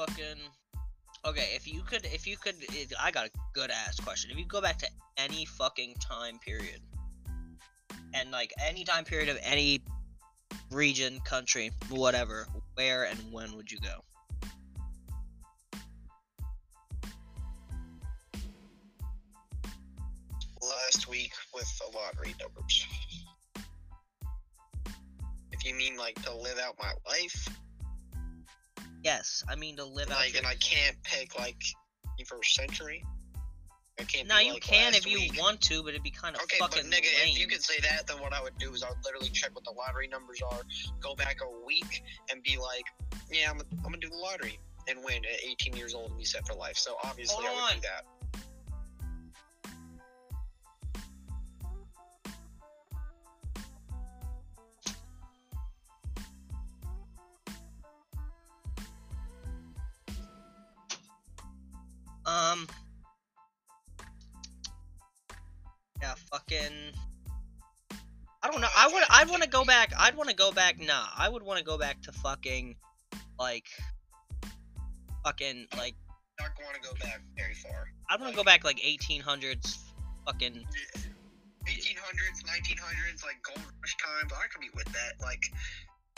fucking. 0.00 0.38
Okay, 1.26 1.48
if 1.54 1.70
you 1.70 1.82
could, 1.82 2.06
if 2.06 2.26
you 2.26 2.36
could, 2.38 2.54
it, 2.60 2.92
I 2.98 3.10
got 3.10 3.26
a 3.26 3.30
good 3.52 3.70
ass 3.70 4.00
question. 4.00 4.30
If 4.30 4.38
you 4.38 4.46
go 4.46 4.60
back 4.60 4.78
to 4.78 4.88
any 5.18 5.44
fucking 5.44 5.96
time 6.00 6.38
period, 6.38 6.80
and 8.14 8.30
like 8.30 8.52
any 8.66 8.84
time 8.84 9.04
period 9.04 9.28
of 9.28 9.38
any 9.42 9.82
region, 10.70 11.20
country, 11.20 11.70
whatever, 11.90 12.46
where 12.74 13.04
and 13.04 13.18
when 13.30 13.54
would 13.56 13.70
you 13.70 13.78
go? 13.80 14.02
Last 20.62 21.08
week 21.08 21.32
with 21.52 21.70
the 21.78 21.96
lottery 21.96 22.34
numbers. 22.40 22.86
If 25.52 25.66
you 25.66 25.74
mean 25.74 25.98
like 25.98 26.22
to 26.22 26.34
live 26.34 26.58
out 26.58 26.76
my 26.78 26.92
life, 27.06 27.48
Yes, 29.40 29.52
I 29.52 29.58
mean 29.58 29.76
to 29.76 29.84
live 29.84 30.10
out. 30.10 30.18
like, 30.18 30.36
and 30.36 30.46
I 30.46 30.54
can't 30.56 30.96
pick 31.02 31.38
like 31.38 31.62
the 32.18 32.24
first 32.24 32.54
century. 32.54 33.04
I 33.98 34.04
can't. 34.04 34.26
Now 34.28 34.40
you 34.40 34.54
like, 34.54 34.62
can 34.62 34.94
if 34.94 35.06
you 35.06 35.18
week. 35.18 35.38
want 35.38 35.60
to, 35.62 35.82
but 35.82 35.90
it'd 35.90 36.02
be 36.02 36.10
kind 36.10 36.34
of 36.34 36.42
Okay, 36.42 36.56
but 36.58 36.72
fucking 36.74 36.90
nigga, 36.90 37.02
lame. 37.22 37.32
if 37.34 37.38
you 37.38 37.46
could 37.46 37.62
say 37.62 37.78
that, 37.80 38.06
then 38.06 38.18
what 38.20 38.32
I 38.32 38.42
would 38.42 38.56
do 38.58 38.72
is 38.72 38.82
I 38.82 38.88
would 38.88 38.98
literally 39.04 39.28
check 39.28 39.50
what 39.54 39.64
the 39.64 39.72
lottery 39.72 40.08
numbers 40.08 40.40
are, 40.50 40.60
go 41.00 41.14
back 41.14 41.38
a 41.42 41.66
week, 41.66 42.02
and 42.30 42.42
be 42.42 42.56
like, 42.56 42.84
yeah, 43.30 43.50
I'm, 43.50 43.60
I'm 43.60 43.82
gonna 43.82 43.98
do 43.98 44.08
the 44.08 44.16
lottery 44.16 44.58
and 44.88 44.98
win 45.04 45.16
at 45.24 45.44
18 45.44 45.76
years 45.76 45.94
old 45.94 46.10
and 46.10 46.18
be 46.18 46.24
set 46.24 46.46
for 46.46 46.54
life. 46.54 46.76
So 46.76 46.96
obviously, 47.04 47.44
Hold 47.44 47.46
I 47.46 47.54
would 47.54 47.62
on. 47.62 47.74
do 47.74 47.80
that. 47.82 48.04
Um. 62.30 62.66
Yeah, 66.00 66.14
fucking. 66.30 66.94
I 68.42 68.50
don't 68.50 68.60
know. 68.60 68.68
I 68.76 68.88
would. 68.92 69.02
I'd 69.10 69.28
want 69.28 69.42
to 69.42 69.48
go 69.48 69.64
back. 69.64 69.92
I'd 69.98 70.16
want 70.16 70.28
to 70.30 70.36
go 70.36 70.52
back. 70.52 70.78
Nah, 70.78 71.08
I 71.16 71.28
would 71.28 71.42
want 71.42 71.58
to 71.58 71.64
go 71.64 71.76
back 71.76 72.00
to 72.02 72.12
fucking, 72.12 72.76
like, 73.38 73.66
fucking 75.24 75.66
like. 75.76 75.94
Not 76.38 76.56
going 76.56 76.72
to 76.72 76.80
go 76.80 76.94
back 77.02 77.20
very 77.36 77.54
far. 77.54 77.92
I'd 78.08 78.20
want 78.20 78.32
to 78.32 78.36
go 78.36 78.44
back 78.44 78.64
like 78.64 78.78
1800s. 78.78 79.78
Fucking. 80.24 80.64
1800s, 81.68 82.38
1900s, 82.48 83.20
like 83.26 83.36
gold 83.44 83.60
rush 83.60 83.96
times. 84.00 84.32
I 84.32 84.48
could 84.48 84.60
be 84.60 84.70
with 84.74 84.86
that. 84.86 85.20
Like 85.20 85.42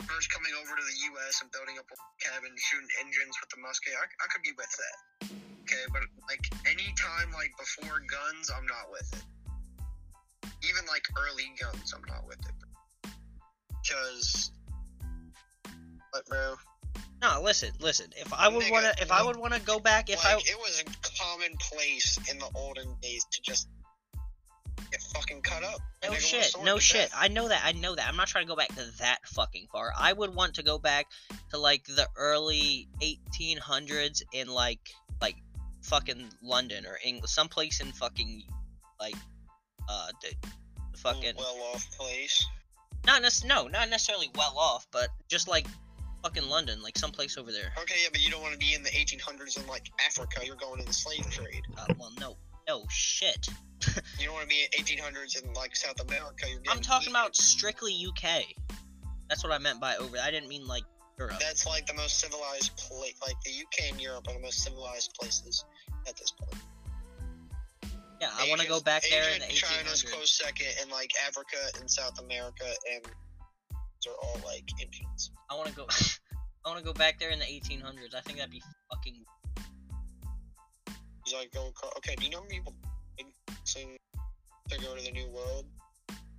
first 0.07 0.31
coming 0.31 0.51
over 0.61 0.75
to 0.75 0.83
the 0.83 0.97
U.S. 1.11 1.41
and 1.41 1.51
building 1.51 1.75
up 1.79 1.85
a 1.91 1.97
cabin, 2.23 2.51
shooting 2.55 2.87
engines 3.01 3.35
with 3.41 3.49
the 3.51 3.59
musket. 3.59 3.93
I, 3.99 4.05
I 4.23 4.25
could 4.31 4.43
be 4.43 4.55
with 4.55 4.71
that. 4.71 5.52
Okay, 5.63 5.83
but 5.91 6.01
like 6.27 6.45
any 6.65 6.93
time 6.97 7.31
like 7.33 7.51
before 7.57 7.99
guns, 7.99 8.51
I'm 8.55 8.65
not 8.65 8.91
with 8.91 9.13
it. 9.13 10.49
Even 10.67 10.85
like 10.87 11.03
early 11.17 11.51
guns, 11.61 11.93
I'm 11.95 12.03
not 12.07 12.27
with 12.27 12.39
it. 12.39 13.11
Because, 13.81 14.51
but 16.11 16.25
bro, 16.25 16.55
No, 17.21 17.41
listen, 17.41 17.71
listen. 17.79 18.07
If 18.17 18.33
I 18.33 18.49
would 18.49 18.69
want 18.69 18.85
to, 18.85 19.01
if 19.01 19.11
I 19.11 19.23
would 19.23 19.37
want 19.37 19.53
to 19.53 19.61
go 19.61 19.79
back, 19.79 20.09
if 20.09 20.23
like 20.23 20.35
I, 20.35 20.39
it 20.39 20.57
was 20.57 20.81
a 20.81 21.23
commonplace 21.23 22.19
in 22.29 22.39
the 22.39 22.49
olden 22.55 22.95
days 23.01 23.25
to 23.31 23.41
just 23.41 23.67
get 24.91 25.01
fucking 25.15 25.41
cut 25.41 25.63
up. 25.63 25.79
No 26.03 26.09
nigga 26.09 26.11
with 26.11 26.17
a 26.17 26.21
shit, 26.21 26.55
no 26.63 26.77
shit. 26.77 27.09
death. 27.09 27.17
I 27.17 27.29
know 27.29 27.47
that. 27.47 27.61
I 27.63 27.71
know 27.71 27.95
that. 27.95 28.07
I'm 28.07 28.17
not 28.17 28.27
trying 28.27 28.45
to 28.45 28.49
go 28.49 28.55
back 28.55 28.69
to 28.75 28.97
that 28.99 29.19
fucking 29.27 29.67
far. 29.71 29.93
I 29.97 30.11
would 30.11 30.35
want 30.35 30.55
to 30.55 30.63
go 30.63 30.77
back 30.77 31.07
to 31.51 31.57
like 31.57 31.85
the 31.85 32.07
early 32.17 32.89
1800s 33.01 34.23
in 34.33 34.47
like 34.47 34.81
like 35.21 35.35
fucking 35.83 36.29
London 36.41 36.85
or 36.85 36.97
England, 37.03 37.29
someplace 37.29 37.79
in 37.81 37.91
fucking 37.91 38.43
like 38.99 39.15
uh 39.89 40.07
the, 40.21 40.33
the 40.91 40.97
fucking 40.97 41.35
well-off 41.37 41.89
place. 41.97 42.45
not 43.05 43.21
nec- 43.21 43.45
no, 43.45 43.67
not 43.67 43.89
necessarily 43.89 44.29
well 44.35 44.55
off, 44.57 44.87
but 44.91 45.09
just 45.29 45.47
like 45.47 45.67
fucking 46.23 46.47
London, 46.47 46.81
like 46.81 46.97
someplace 46.97 47.37
over 47.37 47.51
there. 47.51 47.71
Okay, 47.81 47.95
yeah, 48.01 48.09
but 48.11 48.23
you 48.23 48.31
don't 48.31 48.41
want 48.41 48.53
to 48.53 48.59
be 48.59 48.73
in 48.73 48.81
the 48.83 48.89
1800s 48.89 49.59
in 49.59 49.67
like 49.67 49.89
Africa. 50.05 50.41
You're 50.45 50.55
going 50.55 50.79
to 50.79 50.85
the 50.85 50.93
slave 50.93 51.29
trade. 51.29 51.63
Uh, 51.77 51.85
well, 51.99 52.11
no, 52.19 52.37
no 52.67 52.85
shit. 52.89 53.47
You 54.17 54.27
don't 54.27 54.35
want 54.35 54.49
to 54.49 54.55
be 54.55 54.61
in 54.61 54.85
1800s 54.85 55.43
in 55.43 55.51
like 55.53 55.75
South 55.75 55.99
America. 55.99 56.45
You're 56.49 56.61
I'm 56.69 56.79
talking 56.79 57.09
eaten. 57.09 57.15
about 57.17 57.35
strictly 57.35 57.93
UK. 58.07 58.43
That's 59.27 59.43
what 59.43 59.51
I 59.51 59.57
meant 59.57 59.81
by 59.81 59.97
over. 59.97 60.15
I 60.23 60.31
didn't 60.31 60.47
mean 60.47 60.65
like 60.65 60.83
Europe. 61.19 61.35
That's 61.41 61.67
like 61.67 61.85
the 61.85 61.93
most 61.93 62.19
civilized 62.19 62.77
place. 62.77 63.15
Like 63.27 63.35
the 63.43 63.51
UK 63.51 63.91
and 63.91 63.99
Europe 64.01 64.25
are 64.29 64.35
the 64.35 64.39
most 64.39 64.63
civilized 64.63 65.13
places 65.19 65.65
at 66.07 66.15
this 66.17 66.31
point. 66.31 66.61
Yeah, 68.21 68.29
I 68.39 68.47
want 68.47 68.61
to 68.61 68.67
go 68.67 68.79
back 68.79 69.03
there 69.09 69.33
in 69.33 69.39
the 69.39 69.45
and 69.45 69.53
China's 69.53 70.03
1800s. 70.03 70.11
close 70.11 70.31
second, 70.31 70.67
and 70.81 70.91
like 70.91 71.11
Africa 71.27 71.57
and 71.79 71.89
South 71.89 72.19
America 72.21 72.65
and 72.93 73.05
they're 74.03 74.13
all 74.13 74.39
like 74.45 74.63
Indians. 74.81 75.31
I 75.49 75.55
want 75.55 75.69
to 75.69 75.75
go. 75.75 75.87
I 76.65 76.69
want 76.69 76.79
to 76.79 76.85
go 76.85 76.93
back 76.93 77.19
there 77.19 77.29
in 77.29 77.39
the 77.39 77.45
1800s. 77.45 78.15
I 78.15 78.21
think 78.21 78.37
that'd 78.37 78.51
be 78.51 78.61
fucking. 78.89 79.15
He's 81.25 81.33
like, 81.33 81.47
across. 81.47 81.91
Okay, 81.97 82.15
do 82.15 82.23
you 82.23 82.31
know 82.31 82.37
how 82.37 82.43
many 82.43 82.59
people 82.59 82.73
sing 83.65 83.97
to 84.69 84.79
go 84.79 84.95
to 84.95 85.03
the 85.03 85.11
New 85.11 85.27
World? 85.29 85.65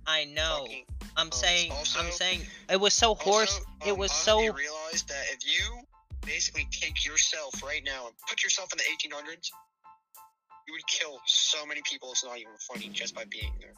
I 0.07 0.25
know. 0.25 0.61
Fucking- 0.61 0.85
I'm 1.17 1.27
um, 1.27 1.31
saying. 1.31 1.71
I'm 1.97 2.11
saying. 2.11 2.41
It 2.69 2.79
was 2.79 2.93
so 2.93 3.15
horse. 3.15 3.53
Also, 3.53 3.89
it 3.89 3.93
um, 3.93 3.99
was 3.99 4.11
so. 4.11 4.41
You 4.41 4.51
that 4.51 5.25
if 5.31 5.45
you 5.45 5.79
basically 6.25 6.67
take 6.71 7.05
yourself 7.05 7.61
right 7.63 7.83
now 7.85 8.07
and 8.07 8.15
put 8.29 8.43
yourself 8.43 8.69
in 8.73 8.77
the 8.77 8.83
1800s, 8.83 9.49
you 10.67 10.73
would 10.73 10.87
kill 10.87 11.19
so 11.25 11.65
many 11.65 11.81
people. 11.89 12.11
It's 12.11 12.25
not 12.25 12.37
even 12.37 12.53
funny 12.67 12.89
just 12.89 13.15
by 13.15 13.25
being 13.25 13.53
there. 13.59 13.73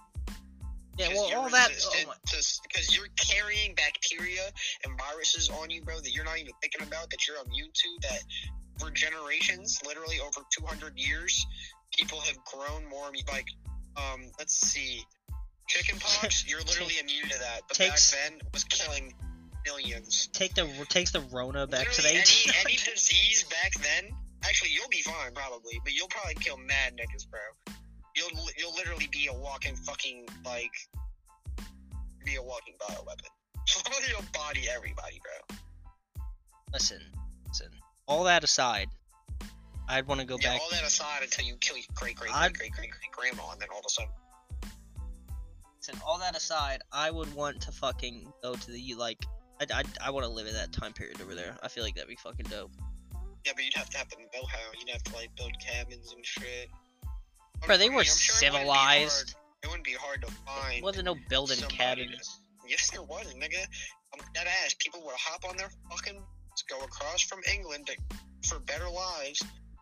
Yeah, 0.97 1.09
Well, 1.13 1.43
all 1.43 1.49
that. 1.49 1.67
Oh 1.67 1.73
resistant 1.73 2.07
my, 2.07 2.13
to- 2.25 2.59
because 2.63 2.95
you're 2.95 3.07
carrying 3.17 3.75
bacteria 3.75 4.41
and 4.83 4.97
viruses 4.97 5.49
on 5.49 5.69
you, 5.69 5.83
bro, 5.83 5.99
that 5.99 6.13
you're 6.13 6.25
not 6.25 6.39
even 6.39 6.53
thinking 6.61 6.81
about, 6.81 7.09
that 7.11 7.27
you're 7.27 7.37
immune 7.45 7.69
to, 7.73 7.89
that 8.09 8.19
for 8.79 8.89
generations, 8.89 9.79
literally 9.85 10.19
over 10.19 10.41
200 10.57 10.97
years, 10.97 11.45
people 11.95 12.19
have 12.21 12.37
grown 12.45 12.87
more, 12.89 13.09
like, 13.31 13.45
um, 13.95 14.21
let's 14.39 14.55
see, 14.55 15.03
chickenpox, 15.67 16.47
you're 16.47 16.61
literally 16.61 16.95
immune 16.99 17.27
to 17.29 17.39
that, 17.39 17.61
but 17.67 17.77
Takes- 17.77 18.11
back 18.11 18.31
then, 18.31 18.39
was 18.53 18.63
killing 18.65 19.13
millions. 19.67 20.27
take 20.33 20.53
the 20.53 20.67
takes 20.89 21.11
the 21.11 21.21
Rona 21.31 21.67
back 21.67 21.91
to 21.91 22.01
the 22.01 22.07
Literally 22.07 22.21
1800s. 22.21 22.65
any, 22.65 22.75
any 22.75 22.77
disease 22.93 23.45
back 23.49 23.73
then, 23.81 24.11
actually, 24.43 24.71
you'll 24.71 24.89
be 24.89 25.01
fine, 25.01 25.33
probably, 25.33 25.79
but 25.83 25.93
you'll 25.93 26.07
probably 26.07 26.35
kill 26.35 26.57
mad 26.57 26.93
niggas, 26.97 27.29
bro. 27.29 27.39
You'll, 28.15 28.29
you'll 28.57 28.73
literally 28.73 29.07
be 29.11 29.27
a 29.27 29.33
walking 29.33 29.75
fucking, 29.75 30.27
like, 30.43 30.71
be 32.25 32.35
a 32.35 32.41
walking 32.41 32.73
bioweapon. 32.81 33.27
You'll 34.09 34.23
body 34.33 34.67
everybody, 34.73 35.19
bro. 35.21 35.57
listen, 36.71 37.01
listen. 37.47 37.67
All 38.07 38.23
that 38.23 38.43
aside, 38.43 38.87
I'd 39.89 40.07
want 40.07 40.21
to 40.21 40.25
go 40.25 40.37
yeah, 40.39 40.53
back. 40.53 40.61
all 40.61 40.69
that 40.71 40.83
aside 40.83 41.23
until 41.23 41.45
you 41.45 41.57
kill 41.59 41.75
your 41.75 41.85
great, 41.93 42.15
great, 42.15 42.31
great, 42.31 42.53
great, 42.53 42.71
great, 42.71 42.89
great 42.91 43.11
grandma, 43.11 43.51
and 43.51 43.61
then 43.61 43.67
all 43.71 43.79
of 43.79 43.85
a 43.85 43.89
sudden, 43.89 44.09
Listen, 45.87 46.01
all 46.05 46.17
that 46.19 46.35
aside, 46.35 46.81
I 46.91 47.11
would 47.11 47.33
want 47.33 47.61
to 47.61 47.71
fucking 47.71 48.31
go 48.43 48.55
to 48.55 48.71
the 48.71 48.95
like. 48.95 49.23
I 49.59 49.65
I, 49.73 49.83
I 50.07 50.09
want 50.11 50.25
to 50.25 50.31
live 50.31 50.47
in 50.47 50.53
that 50.53 50.71
time 50.71 50.93
period 50.93 51.21
over 51.21 51.35
there. 51.35 51.55
I 51.63 51.67
feel 51.67 51.83
like 51.83 51.95
that'd 51.95 52.09
be 52.09 52.15
fucking 52.15 52.45
dope. 52.49 52.71
yeah, 53.45 53.53
but 53.55 53.63
you'd 53.63 53.73
have 53.75 53.89
to 53.89 53.97
have 53.97 54.09
the 54.09 54.17
know-how. 54.33 54.57
You'd 54.79 54.89
have 54.89 55.03
to 55.03 55.15
like 55.15 55.35
build 55.35 55.51
cabins 55.65 56.13
and 56.13 56.25
shit. 56.25 56.69
Bro, 57.65 57.77
they 57.77 57.89
were 57.89 58.03
sure 58.03 58.35
it 58.47 58.51
wouldn't 58.53 58.61
civilized. 58.69 59.35
It 59.63 59.67
wouldn't 59.67 59.85
be 59.85 59.93
hard 59.99 60.21
to 60.21 60.27
find. 60.45 60.75
There 60.77 60.83
Wasn't 60.83 61.05
no 61.05 61.15
building 61.29 61.57
cabins. 61.69 62.11
to- 62.27 62.69
Yes, 62.69 62.91
there 62.91 63.01
was, 63.01 63.33
nigga. 63.33 63.63
Um, 64.13 64.19
I'm 64.19 64.25
dead 64.33 64.45
ass. 64.63 64.75
People 64.77 65.01
would 65.05 65.15
hop 65.17 65.43
on 65.49 65.55
their 65.57 65.69
fucking 65.89 66.21
go 66.69 66.77
across 66.83 67.21
from 67.21 67.39
England 67.53 67.87
to, 67.87 67.95
for 68.49 68.59
better 68.59 68.89
lives. 68.89 69.41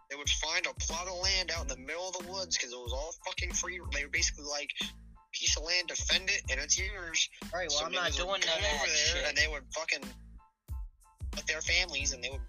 They 0.10 0.16
would 0.16 0.30
find 0.30 0.68
a 0.68 0.74
plot 0.86 1.08
of 1.08 1.18
land 1.18 1.52
out 1.56 1.64
in 1.64 1.68
the 1.68 1.78
middle 1.78 2.08
of 2.10 2.18
the 2.24 2.32
woods 2.32 2.56
because 2.56 2.72
it 2.72 2.78
was 2.78 2.94
all 2.94 3.12
fucking 3.26 3.54
free. 3.54 3.80
They 3.92 4.04
were 4.04 4.10
basically 4.12 4.46
like 4.46 4.70
piece 5.38 5.58
of 5.58 5.64
land, 5.64 5.88
defend 5.88 6.30
it, 6.30 6.42
and 6.50 6.60
it's 6.60 6.78
yours. 6.80 7.30
All 7.54 7.60
right, 7.60 7.68
well, 7.70 7.80
So 7.80 7.86
I'm 7.86 7.92
not 7.92 8.12
doing 8.14 8.28
none 8.28 8.38
of 8.40 8.42
that 8.46 8.76
over 8.76 8.86
there, 8.88 8.96
shit. 9.22 9.26
and 9.28 9.38
they 9.38 9.48
would 9.48 9.64
fucking 9.76 10.02
with 11.36 11.46
their 11.48 11.62
families, 11.62 12.14
and 12.14 12.24
they 12.24 12.30
would 12.30 12.42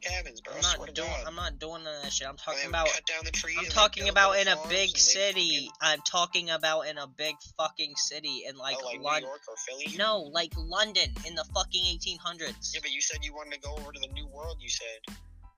cabins, 0.00 0.40
bro. 0.42 0.52
I'm 0.54 0.60
not 0.60 0.94
doing. 0.94 1.08
God. 1.08 1.24
I'm 1.26 1.34
not 1.34 1.58
doing 1.58 1.82
none 1.82 1.96
of 1.96 2.02
that 2.02 2.12
shit. 2.12 2.28
I'm 2.28 2.36
talking 2.36 2.68
about. 2.68 2.86
cut 2.88 3.06
down 3.06 3.24
the 3.24 3.30
trees. 3.30 3.56
I'm 3.58 3.64
talking 3.66 4.08
about 4.08 4.38
in 4.38 4.48
a 4.48 4.56
big 4.68 4.96
city. 4.96 5.70
I'm 5.80 6.00
talking 6.06 6.50
about 6.50 6.82
in 6.82 6.98
a 6.98 7.06
big 7.06 7.34
fucking 7.58 7.94
city 7.96 8.44
in 8.48 8.56
like, 8.56 8.76
oh, 8.82 8.86
like 8.86 8.98
New 8.98 9.04
London. 9.04 9.24
York 9.30 9.40
or 9.48 9.54
Philly. 9.66 9.96
No, 9.96 10.18
like 10.30 10.52
London 10.58 11.08
in 11.26 11.34
the 11.34 11.44
fucking 11.54 11.82
1800s. 11.98 12.74
Yeah, 12.74 12.80
but 12.82 12.92
you 12.92 13.00
said 13.00 13.18
you 13.22 13.32
wanted 13.34 13.54
to 13.54 13.60
go 13.60 13.74
over 13.76 13.92
to 13.92 13.98
the 14.00 14.12
New 14.12 14.26
World. 14.28 14.58
You 14.60 14.68
said. 14.68 15.16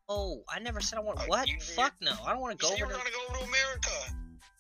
Oh, 0.09 0.45
I 0.49 0.61
never 0.61 0.81
said 0.81 0.99
I 0.99 1.03
want. 1.03 1.19
Oh, 1.21 1.25
what? 1.27 1.49
you- 1.49 1.59
Fuck 1.59 1.95
no. 2.01 2.13
I 2.25 2.31
don't 2.33 2.41
want 2.41 2.57
to 2.59 2.65
go 2.65 2.69
you 2.77 2.85
over 2.85 2.87
were 2.87 2.93
to. 2.93 2.99
gonna 2.99 3.11
go 3.11 3.23
over 3.29 3.39
to 3.39 3.45
America. 3.45 3.91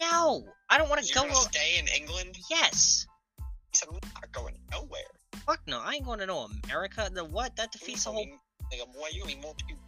No, 0.01 0.47
I 0.69 0.79
don't 0.79 0.89
want 0.89 1.05
to 1.05 1.13
go. 1.15 1.23
gonna 1.23 1.33
o- 1.35 1.41
stay 1.41 1.79
in 1.79 1.87
England. 1.89 2.37
Yes. 2.51 3.07
He 3.39 3.79
said, 3.79 3.89
I'm 3.91 3.99
not 4.15 4.33
going 4.33 4.57
nowhere. 4.71 5.01
Fuck 5.47 5.61
no. 5.67 5.81
I 5.81 5.95
ain't 5.95 6.05
going 6.05 6.19
to 6.21 6.27
no 6.27 6.49
America. 6.65 7.09
The 7.13 7.25
what? 7.25 7.57
That 7.57 7.73
defeats 7.73 8.05
the 8.05 8.11
whole. 8.13 8.25
mean, 8.25 8.39
Like, 8.71 8.81
boy, 8.93 9.09
you 9.13 9.23
gonna 9.23 9.35
be 9.35 9.41
more 9.41 9.55
people. 9.67 9.83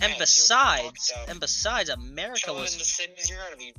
And 0.00 0.14
besides, 0.18 1.12
and 1.28 1.40
besides, 1.40 1.90
America 1.90 2.52
was 2.52 2.72
in 2.72 2.78
the 2.78 2.84
cities, 2.84 3.28
you're 3.28 3.38
gonna 3.42 3.56
be. 3.56 3.74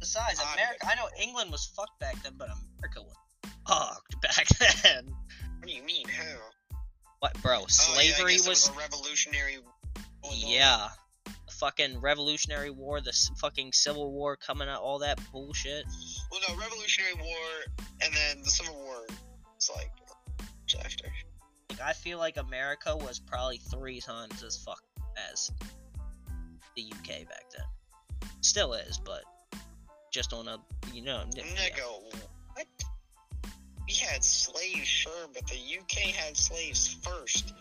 besides 0.00 0.40
America. 0.52 0.86
I 0.86 0.94
know 0.96 1.08
England 1.20 1.50
was 1.52 1.66
fucked 1.76 1.98
back 2.00 2.20
then, 2.22 2.32
but 2.36 2.48
America 2.50 3.00
was 3.02 3.14
fucked 3.66 4.20
back 4.22 4.48
then. 4.82 5.06
What 5.58 5.68
do 5.68 5.72
you 5.72 5.82
mean? 5.84 6.06
How? 6.08 6.76
What, 7.20 7.40
bro? 7.42 7.58
Oh, 7.58 7.60
yeah, 7.60 7.66
Slavery 7.68 8.38
was 8.46 8.70
revolutionary. 8.76 9.58
Yeah. 10.32 10.88
Fucking 11.62 12.00
Revolutionary 12.00 12.70
War, 12.70 13.00
the 13.00 13.12
fucking 13.36 13.72
Civil 13.72 14.10
War 14.10 14.34
coming 14.34 14.68
out, 14.68 14.82
all 14.82 14.98
that 14.98 15.20
bullshit. 15.30 15.84
Well, 16.28 16.40
no, 16.48 16.56
Revolutionary 16.56 17.14
War, 17.14 17.86
and 18.02 18.12
then 18.12 18.42
the 18.42 18.50
Civil 18.50 18.74
War. 18.74 19.06
It's 19.54 19.70
like 19.70 19.92
it's 20.64 20.74
after. 20.74 21.04
Like, 21.70 21.80
I 21.80 21.92
feel 21.92 22.18
like 22.18 22.36
America 22.36 22.96
was 22.96 23.20
probably 23.20 23.58
three 23.58 24.00
times 24.00 24.42
as 24.42 24.56
fucked 24.56 24.82
as 25.30 25.52
the 26.74 26.82
UK 26.82 27.28
back 27.28 27.44
then. 27.56 28.30
Still 28.40 28.72
is, 28.72 28.98
but 28.98 29.22
just 30.12 30.32
on 30.32 30.48
a, 30.48 30.58
you 30.92 31.02
know. 31.02 31.20
n- 31.20 31.30
yeah. 31.36 31.84
What? 32.54 32.66
We 33.86 33.94
had 33.94 34.24
slaves, 34.24 34.88
sure, 34.88 35.28
but 35.32 35.46
the 35.46 35.78
UK 35.78 36.12
had 36.12 36.36
slaves 36.36 36.98
first. 37.04 37.54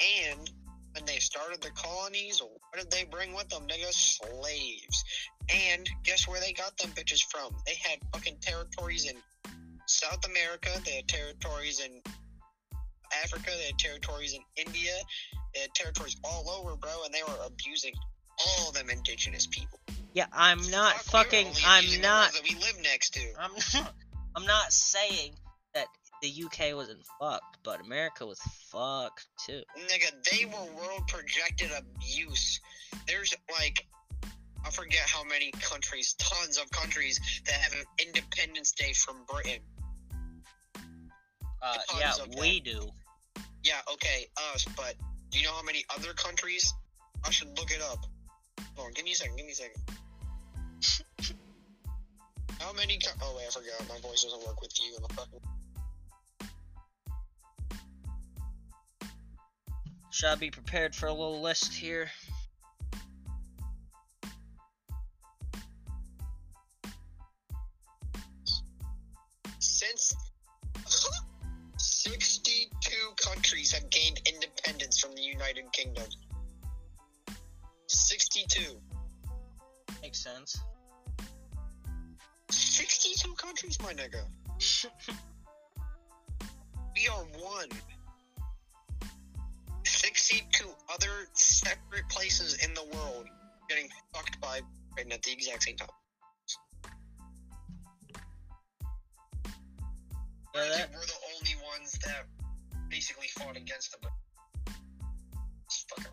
And 0.00 0.50
when 0.98 1.06
they 1.06 1.20
started 1.20 1.62
the 1.62 1.70
colonies, 1.70 2.42
what 2.42 2.80
did 2.80 2.90
they 2.90 3.04
bring 3.04 3.32
with 3.32 3.48
them, 3.48 3.62
nigga? 3.68 3.92
Slaves. 3.92 5.04
And 5.48 5.88
guess 6.02 6.26
where 6.26 6.40
they 6.40 6.52
got 6.52 6.76
them 6.76 6.90
bitches 6.90 7.20
from? 7.30 7.54
They 7.66 7.74
had 7.74 7.98
fucking 8.12 8.38
territories 8.40 9.06
in 9.08 9.16
South 9.86 10.26
America, 10.26 10.70
they 10.84 10.96
had 10.96 11.08
territories 11.08 11.80
in 11.80 12.02
Africa, 13.22 13.50
they 13.56 13.66
had 13.66 13.78
territories 13.78 14.34
in 14.34 14.40
India, 14.66 14.92
they 15.54 15.60
had 15.60 15.74
territories 15.74 16.16
all 16.24 16.50
over, 16.50 16.76
bro, 16.76 16.90
and 17.04 17.14
they 17.14 17.22
were 17.22 17.46
abusing 17.46 17.94
all 18.46 18.72
them 18.72 18.90
indigenous 18.90 19.46
people. 19.46 19.78
Yeah, 20.14 20.26
I'm 20.32 20.68
not 20.70 20.94
Fuck, 20.96 21.26
fucking. 21.26 21.46
I'm 21.64 22.00
not. 22.00 22.32
that 22.32 22.42
we 22.42 22.56
live 22.56 22.76
next 22.82 23.14
to. 23.14 23.20
I'm 23.38 23.52
not. 23.74 23.94
I'm 24.36 24.46
not 24.46 24.72
saying 24.72 25.32
that 25.74 25.86
the 26.22 26.44
UK 26.44 26.74
wasn't 26.74 27.00
fucked, 27.20 27.58
but 27.62 27.80
America 27.80 28.26
was 28.26 28.40
fucked 28.70 29.26
too. 29.46 29.62
Nigga, 29.76 30.10
they 30.30 30.44
were 30.44 30.72
world 30.76 31.06
projected 31.08 31.70
abuse. 31.76 32.60
There's 33.06 33.34
like, 33.60 33.86
I 34.64 34.70
forget 34.70 35.02
how 35.06 35.24
many 35.24 35.50
countries, 35.52 36.14
tons 36.18 36.58
of 36.58 36.70
countries 36.70 37.20
that 37.46 37.54
have 37.54 37.72
an 37.72 37.84
Independence 38.06 38.72
Day 38.72 38.92
from 38.92 39.16
Britain. 39.28 39.60
Uh, 41.62 41.76
yeah, 41.98 42.12
we 42.40 42.60
do. 42.60 42.88
Yeah, 43.64 43.80
okay, 43.92 44.26
us, 44.54 44.64
but 44.76 44.94
do 45.30 45.38
you 45.38 45.44
know 45.44 45.52
how 45.52 45.62
many 45.62 45.84
other 45.96 46.12
countries? 46.14 46.72
I 47.24 47.30
should 47.30 47.48
look 47.58 47.70
it 47.70 47.82
up. 47.82 48.04
Hold 48.76 48.86
on, 48.86 48.92
give 48.92 49.04
me 49.04 49.12
a 49.12 49.14
second, 49.14 49.36
give 49.36 49.46
me 49.46 49.52
a 49.52 49.54
second. 49.54 51.36
how 52.60 52.72
many? 52.72 52.98
Co- 52.98 53.18
oh 53.22 53.36
wait, 53.36 53.46
I 53.48 53.50
forgot. 53.50 53.88
My 53.88 54.00
voice 54.00 54.22
doesn't 54.22 54.46
work 54.46 54.60
with 54.60 54.72
you 54.80 54.96
in 54.96 55.02
the 55.02 55.14
fucking. 55.14 55.40
Should 60.18 60.30
I 60.30 60.34
be 60.34 60.50
prepared 60.50 60.96
for 60.96 61.06
a 61.06 61.12
little 61.12 61.40
list 61.40 61.72
here? 61.72 62.10
Since 69.60 70.16
62 71.76 72.96
countries 73.24 73.70
have 73.70 73.88
gained 73.90 74.20
independence 74.26 74.98
from 74.98 75.14
the 75.14 75.22
United 75.22 75.72
Kingdom. 75.72 76.08
62. 77.86 78.76
Makes 80.02 80.18
sense. 80.18 80.60
62 82.50 83.34
countries, 83.34 83.78
my 83.80 83.94
nigga. 83.94 84.24
Exact 95.48 95.62
same 95.64 95.76
time. 95.76 95.88
That, 100.54 100.90
We're 100.92 101.06
the 101.06 101.20
only 101.38 101.54
ones 101.72 101.92
that 102.04 102.26
basically 102.90 103.28
fought 103.38 103.56
against 103.56 103.92
them. 103.92 104.10
It's 105.66 105.86
fucking 105.88 106.10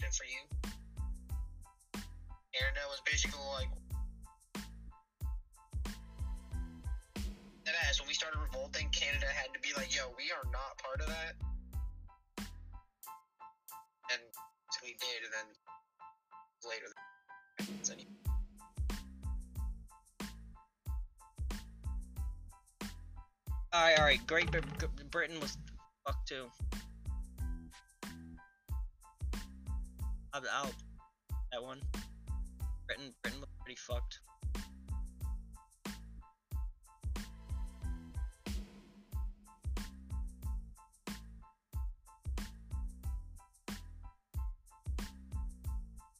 good 0.00 0.12
for 0.12 0.24
you. 0.24 0.40
And 1.94 2.74
that 2.74 2.88
was 2.90 3.00
basically 3.06 3.38
like 3.54 3.70
that 7.64 7.74
ass 7.88 8.00
when 8.00 8.08
we 8.08 8.14
started 8.14 8.38
revolting, 8.40 8.88
Canada 8.90 9.26
had 9.26 9.54
to 9.54 9.60
be 9.60 9.70
like, 9.76 9.94
yo, 9.94 10.12
we 10.18 10.30
are 10.32 10.44
not 10.50 10.76
part 10.78 11.00
of 11.00 11.06
that. 11.06 11.34
And 14.10 14.20
so 14.70 14.80
we 14.82 14.96
did, 14.98 15.24
and 15.24 15.32
then 15.32 15.48
later. 16.68 16.92
Anyway. 23.74 23.94
Alright, 23.94 23.98
alright. 23.98 24.26
Great 24.26 24.50
Br- 24.52 24.58
Gr- 24.78 25.04
Britain 25.10 25.40
was 25.40 25.56
fucked 26.06 26.28
too. 26.28 26.46
I'll, 30.32 30.42
I'll 30.52 30.70
that 31.52 31.62
one. 31.62 31.80
Britain, 32.86 33.14
Britain 33.22 33.40
was 33.40 33.50
pretty 33.64 33.78
fucked. 33.78 34.18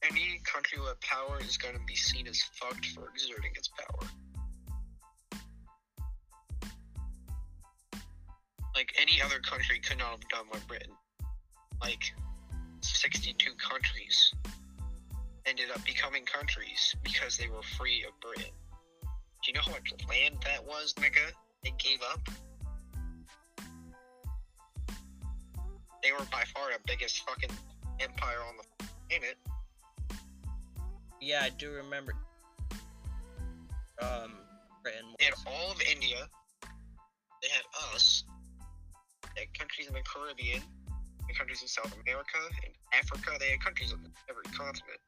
Any 0.03 0.39
country 0.45 0.79
with 0.79 0.99
power 1.01 1.39
is 1.41 1.57
going 1.57 1.73
to 1.73 1.81
be 1.85 1.95
seen 1.95 2.27
as 2.27 2.41
fucked 2.53 2.85
for 2.87 3.09
exerting 3.09 3.51
its 3.55 3.69
power. 3.69 4.07
Any 9.15 9.23
other 9.23 9.39
country 9.39 9.79
could 9.79 9.97
not 9.97 10.11
have 10.11 10.27
done 10.29 10.45
what 10.49 10.65
Britain. 10.67 10.91
Like 11.81 12.13
62 12.81 13.51
countries 13.57 14.33
ended 15.45 15.67
up 15.73 15.83
becoming 15.85 16.25
countries 16.25 16.95
because 17.03 17.37
they 17.37 17.47
were 17.47 17.61
free 17.77 18.03
of 18.07 18.19
Britain. 18.19 18.51
Do 19.03 19.47
you 19.47 19.53
know 19.53 19.61
how 19.63 19.71
much 19.71 19.93
land 20.09 20.37
that 20.45 20.65
was, 20.65 20.93
nigga? 20.95 21.31
They 21.63 21.73
gave 21.77 21.99
up. 22.11 22.27
They 26.03 26.11
were 26.11 26.25
by 26.31 26.43
far 26.53 26.71
the 26.71 26.79
biggest 26.85 27.19
fucking 27.27 27.51
empire 27.99 28.39
on 28.47 28.55
the 28.57 28.87
planet. 29.09 29.37
Yeah, 31.21 31.41
I 31.43 31.49
do 31.49 31.71
remember. 31.71 32.13
Um, 34.01 34.33
Britain 34.83 35.05
They 35.19 35.25
had 35.25 35.35
all 35.47 35.71
of 35.71 35.81
India. 35.81 36.27
They 37.41 37.49
had 37.49 37.93
us. 37.93 38.23
They 39.35 39.41
had 39.41 39.59
countries 39.59 39.87
in 39.87 39.93
the 39.93 40.01
Caribbean. 40.01 40.61
They 40.61 41.27
had 41.27 41.37
countries 41.37 41.61
in 41.61 41.67
South 41.67 41.93
America 42.03 42.39
and 42.63 42.73
Africa. 42.93 43.31
They 43.39 43.49
had 43.49 43.59
countries 43.59 43.91
on 43.91 43.99
every 44.29 44.43
continent. 44.55 44.99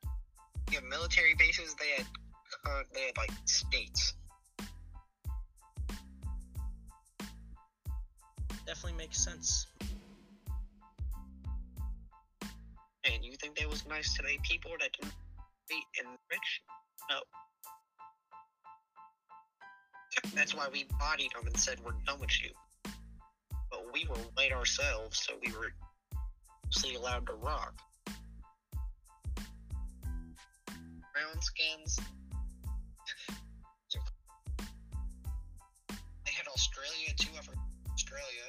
You 0.70 0.80
have 0.80 0.84
military 0.84 1.34
bases. 1.40 1.76
They 1.80 1.92
had 1.98 2.08
uh, 2.68 2.84
they 2.94 3.02
had 3.02 3.18
like 3.18 3.32
states. 3.46 4.14
Definitely 8.66 8.98
makes 8.98 9.24
sense. 9.24 9.68
And 13.06 13.24
you 13.24 13.38
think 13.40 13.56
they 13.56 13.66
was 13.66 13.86
nice 13.88 14.14
to 14.16 14.24
the 14.24 14.38
people 14.44 14.72
that 14.82 14.90
didn't 15.00 15.14
be 15.70 15.82
and 16.00 16.18
rich? 16.30 16.62
No. 17.10 17.20
That's 20.36 20.54
why 20.54 20.68
we 20.72 20.86
bodied 21.00 21.32
them 21.34 21.48
and 21.48 21.58
said 21.58 21.80
we're 21.86 21.94
done 22.06 22.20
with 22.20 22.44
you. 22.44 22.50
But 23.70 23.94
we 23.94 24.06
were 24.10 24.16
white 24.36 24.52
ourselves, 24.52 25.20
so 25.24 25.34
we 25.46 25.52
were 25.52 25.72
mostly 26.66 26.96
allowed 26.96 27.28
to 27.28 27.34
rock. 27.34 27.74
Brown 31.14 31.42
skins. 31.42 32.00
they 36.26 36.32
had 36.32 36.48
Australia 36.48 37.14
too. 37.18 37.30
I 37.36 37.42
Australia. 37.94 38.48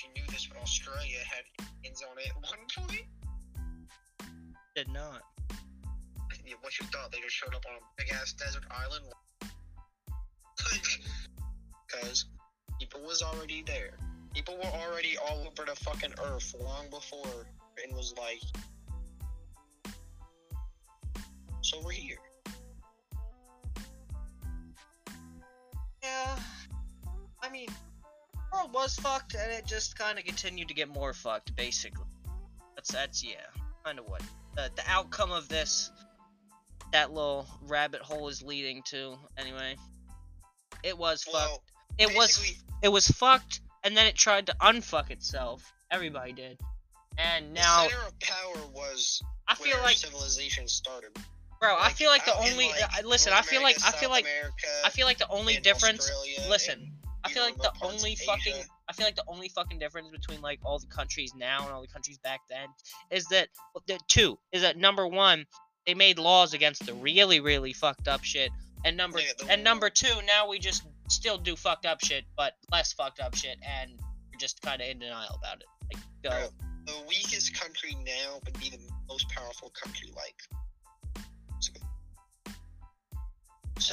You 0.00 0.08
knew 0.14 0.26
this, 0.30 0.46
but 0.46 0.62
Australia 0.62 1.18
had 1.28 1.44
Indians 1.82 2.02
on 2.10 2.18
it 2.18 2.28
at 2.28 2.36
one 2.36 2.66
point. 2.76 3.06
Did 4.74 4.88
not. 4.88 5.31
What 6.60 6.78
you 6.78 6.86
thought? 6.86 7.12
They 7.12 7.18
just 7.20 7.34
showed 7.34 7.54
up 7.54 7.64
on 7.68 7.74
a 7.74 7.80
big 7.96 8.12
ass 8.14 8.32
desert 8.32 8.64
island. 8.70 9.04
Because 11.86 12.26
people 12.78 13.00
was 13.02 13.22
already 13.22 13.62
there. 13.66 13.98
People 14.34 14.56
were 14.56 14.70
already 14.80 15.16
all 15.18 15.40
over 15.40 15.68
the 15.68 15.76
fucking 15.76 16.12
earth 16.24 16.54
long 16.60 16.88
before 16.90 17.46
and 17.82 17.94
was 17.94 18.14
like, 18.18 18.40
so 21.62 21.80
we're 21.84 21.92
here. 21.92 22.16
Yeah. 26.02 26.38
I 27.42 27.50
mean, 27.50 27.68
the 28.34 28.38
world 28.52 28.72
was 28.72 28.94
fucked, 28.96 29.34
and 29.34 29.52
it 29.52 29.66
just 29.66 29.98
kind 29.98 30.18
of 30.18 30.24
continued 30.24 30.68
to 30.68 30.74
get 30.74 30.88
more 30.88 31.12
fucked, 31.12 31.54
basically. 31.56 32.06
That's 32.74 32.90
that's 32.90 33.22
yeah, 33.24 33.46
kind 33.84 33.98
of 33.98 34.06
what 34.08 34.22
the 34.56 34.70
the 34.76 34.82
outcome 34.88 35.30
of 35.30 35.48
this 35.48 35.90
that 36.92 37.12
little 37.12 37.46
rabbit 37.66 38.00
hole 38.00 38.28
is 38.28 38.42
leading 38.42 38.82
to. 38.84 39.16
Anyway, 39.36 39.76
it 40.82 40.96
was 40.96 41.24
fucked. 41.24 41.70
It 41.98 42.14
was 42.14 42.54
it 42.82 42.88
was 42.88 43.08
fucked, 43.08 43.60
and 43.82 43.96
then 43.96 44.06
it 44.06 44.14
tried 44.14 44.46
to 44.46 44.56
unfuck 44.60 45.10
itself. 45.10 45.72
Everybody 45.90 46.32
did, 46.32 46.58
and 47.18 47.52
now 47.52 47.84
the 47.84 47.90
center 47.90 48.06
of 48.06 48.20
power 48.20 48.66
was 48.74 49.22
I 49.48 49.54
feel 49.54 49.76
like, 49.82 49.96
civilization 49.96 50.68
started. 50.68 51.10
bro, 51.60 51.76
I 51.78 51.90
feel 51.90 52.10
like 52.10 52.24
the 52.24 52.36
only 52.36 52.68
like, 52.68 52.82
I 52.90 53.02
listen. 53.02 53.32
North 53.32 53.44
I 53.44 53.46
feel 53.46 53.62
like 53.62 53.76
America, 53.76 53.96
I 53.96 54.00
feel 54.00 54.10
like 54.10 54.24
America, 54.24 54.66
I 54.84 54.90
feel 54.90 55.06
like 55.06 55.18
the 55.18 55.28
only 55.28 55.56
difference. 55.58 56.10
Australia, 56.10 56.48
listen, 56.48 56.78
and 56.80 56.92
I 57.24 57.28
feel 57.30 57.42
like 57.42 57.56
the 57.56 57.62
remote 57.62 57.74
parts 57.80 57.94
of 57.94 58.00
only 58.00 58.16
fucking 58.16 58.54
I 58.88 58.92
feel 58.94 59.06
like 59.06 59.16
the 59.16 59.24
only 59.28 59.48
fucking 59.48 59.78
difference 59.78 60.08
between 60.08 60.40
like 60.40 60.60
all 60.64 60.78
the 60.78 60.86
countries 60.86 61.32
now 61.36 61.64
and 61.64 61.72
all 61.72 61.82
the 61.82 61.88
countries 61.88 62.18
back 62.18 62.40
then 62.48 62.68
is 63.10 63.26
that 63.26 63.48
the 63.86 63.98
two 64.08 64.38
is 64.52 64.62
that 64.62 64.76
number 64.76 65.06
one 65.06 65.46
they 65.86 65.94
made 65.94 66.18
laws 66.18 66.54
against 66.54 66.86
the 66.86 66.94
really 66.94 67.40
really 67.40 67.72
fucked 67.72 68.08
up 68.08 68.22
shit 68.24 68.50
and 68.84 68.96
number 68.96 69.20
Yeah, 69.20 69.32
and 69.50 69.64
number 69.64 69.90
two 69.90 70.14
now 70.26 70.48
we 70.48 70.58
just 70.58 70.84
still 71.08 71.38
do 71.38 71.56
fucked 71.56 71.86
up 71.86 72.02
shit 72.02 72.24
but 72.36 72.54
less 72.70 72.92
fucked 72.92 73.20
up 73.20 73.34
shit 73.34 73.58
and 73.62 73.92
we're 74.00 74.38
just 74.38 74.60
kind 74.62 74.80
of 74.80 74.88
in 74.88 74.98
denial 74.98 75.38
about 75.38 75.60
it 75.60 75.66
like 75.92 76.02
go 76.22 76.30
Bro, 76.30 76.48
the 76.86 76.94
weakest 77.08 77.58
country 77.58 77.96
now 78.04 78.40
would 78.44 78.58
be 78.58 78.70
the 78.70 78.78
most 79.08 79.28
powerful 79.28 79.70
country. 79.70 80.10
Like, 80.16 80.34
so, 81.60 81.72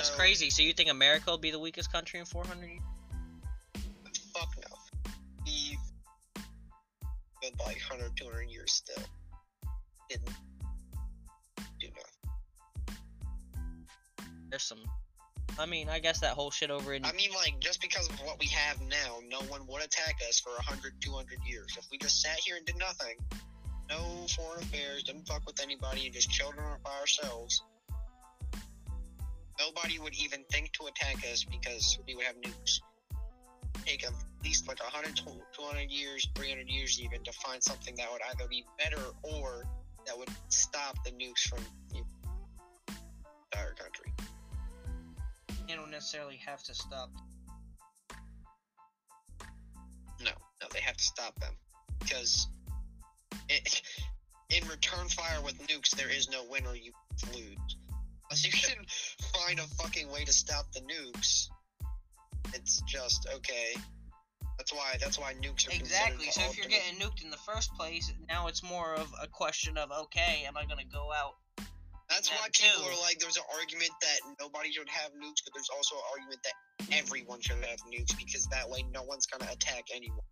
that's 0.01 0.09
crazy 0.11 0.49
so 0.49 0.61
you 0.61 0.73
think 0.73 0.89
America 0.89 1.29
will 1.29 1.37
be 1.37 1.51
the 1.51 1.59
weakest 1.59 1.91
country 1.91 2.19
in 2.19 2.25
400 2.25 2.65
years 2.67 2.81
Fuck 4.33 4.49
no. 4.57 4.75
Be 5.45 5.77
by 7.57 7.75
100, 7.89 8.15
200 8.15 8.43
years 8.43 8.71
still. 8.71 9.03
Didn't 10.09 10.29
there's 14.49 14.63
some 14.63 14.79
I 15.57 15.65
mean 15.65 15.89
I 15.89 15.99
guess 15.99 16.19
that 16.19 16.33
whole 16.33 16.51
shit 16.51 16.71
over 16.71 16.93
in 16.93 17.05
I 17.05 17.11
mean, 17.13 17.31
like, 17.33 17.59
just 17.59 17.81
because 17.81 18.07
of 18.09 18.19
what 18.21 18.39
we 18.39 18.47
have 18.47 18.79
now, 18.81 19.19
no 19.29 19.39
one 19.47 19.65
would 19.67 19.83
attack 19.83 20.15
us 20.27 20.39
for 20.39 20.51
100, 20.51 20.93
200 21.01 21.39
years. 21.45 21.75
If 21.77 21.85
we 21.91 21.97
just 21.97 22.21
sat 22.21 22.37
here 22.39 22.55
and 22.55 22.65
did 22.65 22.77
nothing, 22.77 23.15
no 23.89 24.27
foreign 24.35 24.61
affairs, 24.61 25.03
didn't 25.03 25.27
fuck 25.27 25.45
with 25.45 25.59
anybody, 25.61 26.05
and 26.05 26.13
just 26.13 26.29
chilled 26.29 26.55
by 26.83 26.91
ourselves, 26.99 27.63
nobody 29.59 29.99
would 29.99 30.15
even 30.15 30.43
think 30.51 30.71
to 30.73 30.85
attack 30.85 31.17
us 31.31 31.43
because 31.43 31.97
we 32.07 32.15
would 32.15 32.25
have 32.25 32.35
nukes. 32.35 32.79
Take 33.85 34.05
at 34.05 34.13
least 34.43 34.67
like 34.67 34.81
100, 34.81 35.15
200 35.17 35.89
years, 35.89 36.27
300 36.35 36.69
years 36.69 36.99
even 37.01 37.23
to 37.23 37.31
find 37.33 37.61
something 37.63 37.95
that 37.95 38.07
would 38.11 38.21
either 38.31 38.47
be 38.47 38.63
better 38.77 39.01
or 39.23 39.65
that 40.05 40.17
would 40.17 40.29
stop 40.49 41.03
the 41.03 41.11
nukes 41.11 41.41
from 41.47 41.59
you 45.69 45.75
don't 45.75 45.91
necessarily 45.91 46.37
have 46.37 46.63
to 46.63 46.73
stop 46.73 47.09
No, 50.21 50.31
no, 50.61 50.67
they 50.73 50.81
have 50.81 50.97
to 50.97 51.03
stop 51.03 51.39
them 51.39 51.53
because 51.99 52.47
it, 53.47 53.81
in 54.49 54.67
return 54.67 55.07
fire 55.07 55.41
with 55.43 55.57
nukes, 55.67 55.91
there 55.91 56.09
is 56.09 56.29
no 56.29 56.43
winner. 56.49 56.75
You 56.75 56.91
lose. 57.33 57.77
Unless 58.29 58.45
you 58.45 58.51
can 58.51 58.85
find 59.33 59.59
a 59.59 59.63
fucking 59.81 60.11
way 60.11 60.23
to 60.23 60.33
stop 60.33 60.71
the 60.73 60.81
nukes, 60.81 61.47
it's 62.53 62.81
just 62.81 63.27
okay. 63.33 63.75
That's 64.57 64.73
why. 64.73 64.97
That's 64.99 65.17
why 65.17 65.33
nukes 65.35 65.67
are 65.67 65.75
Exactly. 65.75 66.29
So 66.31 66.41
if 66.41 66.57
you're 66.57 66.67
getting 66.67 66.99
nuked 66.99 67.23
in 67.23 67.29
the 67.29 67.37
first 67.37 67.73
place, 67.75 68.11
now 68.27 68.47
it's 68.47 68.61
more 68.61 68.95
of 68.95 69.07
a 69.21 69.27
question 69.27 69.77
of 69.77 69.89
okay, 69.91 70.43
am 70.47 70.57
I 70.57 70.65
gonna 70.65 70.83
go 70.91 71.11
out? 71.15 71.35
That's 72.09 72.29
why 72.29 72.47
people 72.51 72.85
too. 72.85 72.89
are 72.89 73.01
like, 73.01 73.19
there's 73.19 73.37
an 73.37 73.43
argument 73.53 73.91
that 74.01 74.19
nobody 74.41 74.71
should 74.71 74.89
have 74.89 75.11
nukes, 75.11 75.45
but 75.45 75.53
there's 75.53 75.69
also 75.69 75.95
an 75.95 76.01
argument 76.11 76.39
that 76.43 76.97
everyone 76.97 77.39
should 77.41 77.63
have 77.63 77.79
nukes 77.85 78.17
because 78.17 78.47
that 78.47 78.69
way 78.69 78.83
no 78.91 79.03
one's 79.03 79.27
gonna 79.27 79.51
attack 79.51 79.85
anyone. 79.93 80.25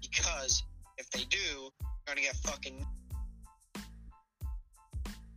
Because 0.00 0.62
if 0.98 1.08
they 1.10 1.24
do, 1.24 1.70
they're 1.80 2.14
gonna 2.14 2.22
get 2.22 2.36
fucking. 2.36 2.84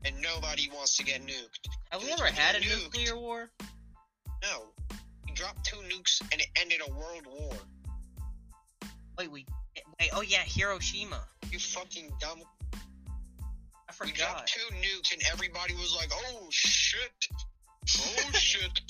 And 0.06 0.22
nobody 0.22 0.70
wants 0.74 0.98
to 0.98 1.04
get 1.04 1.22
nuked. 1.22 1.70
Have 1.92 2.04
we 2.04 2.12
ever 2.12 2.26
had 2.26 2.56
a 2.56 2.60
nuked. 2.60 2.84
nuclear 2.84 3.18
war? 3.18 3.50
No. 4.42 4.74
We 5.26 5.34
dropped 5.34 5.66
two 5.66 5.78
nukes 5.78 6.22
and 6.32 6.42
it 6.42 6.48
ended 6.60 6.82
a 6.88 6.92
world 6.92 7.26
war. 7.28 7.54
Wait, 9.18 9.32
we 9.32 9.46
wait. 10.00 10.10
Oh 10.14 10.22
yeah, 10.22 10.44
Hiroshima. 10.46 11.24
You 11.52 11.60
fucking 11.60 12.12
dumb. 12.20 12.42
We 14.04 14.12
dropped 14.12 14.48
two 14.48 14.76
nukes 14.76 15.14
and 15.14 15.22
everybody 15.32 15.74
was 15.76 15.96
like, 15.96 16.12
oh 16.14 16.48
shit. 16.50 17.28
Oh 17.98 18.32
shit. 18.34 18.82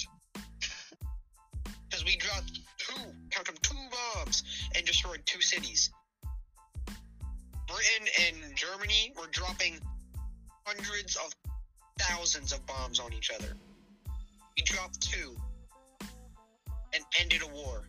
Because 1.90 2.04
we 2.06 2.16
dropped 2.18 2.60
two, 2.78 3.02
count 3.30 3.46
them, 3.46 3.56
two 3.62 3.76
bombs 4.16 4.44
and 4.76 4.86
destroyed 4.86 5.22
two 5.26 5.42
cities. 5.42 5.92
Britain 7.68 8.08
and 8.28 8.56
Germany 8.56 9.14
were 9.18 9.28
dropping 9.32 9.80
hundreds 10.66 11.16
of 11.18 11.34
thousands 12.00 12.52
of 12.52 12.66
bombs 12.66 13.00
on 13.00 13.14
each 13.14 13.32
other. 13.32 13.56
We 14.58 14.64
dropped 14.64 15.02
two 15.02 15.36
and 16.94 17.04
ended 17.20 17.42
a 17.44 17.48
war. 17.48 17.84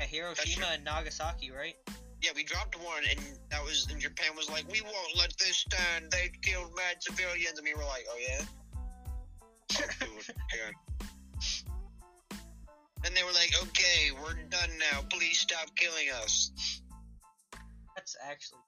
Yeah, 0.00 0.06
Hiroshima 0.06 0.66
and 0.72 0.84
Nagasaki, 0.84 1.50
right? 1.50 1.76
Yeah, 2.22 2.30
we 2.36 2.44
dropped 2.44 2.76
one, 2.76 3.02
and 3.08 3.18
that 3.50 3.64
was, 3.64 3.86
and 3.90 4.00
Japan 4.00 4.36
was 4.36 4.50
like, 4.50 4.70
we 4.70 4.82
won't 4.82 5.16
let 5.16 5.36
this 5.38 5.56
stand. 5.56 6.10
They 6.10 6.30
killed 6.42 6.70
mad 6.76 6.96
civilians, 7.00 7.58
and 7.58 7.64
we 7.64 7.74
were 7.74 7.84
like, 7.84 8.04
oh 8.10 8.18
yeah. 8.20 8.44
Oh, 10.02 10.06
dude, 10.06 10.36
yeah. 10.54 10.70
And 13.04 13.16
they 13.16 13.22
were 13.22 13.32
like, 13.32 13.50
okay, 13.62 14.10
we're 14.22 14.34
done 14.50 14.70
now. 14.92 15.00
Please 15.08 15.38
stop 15.38 15.74
killing 15.74 16.06
us. 16.22 16.50
That's 17.96 18.16
actually 18.22 18.58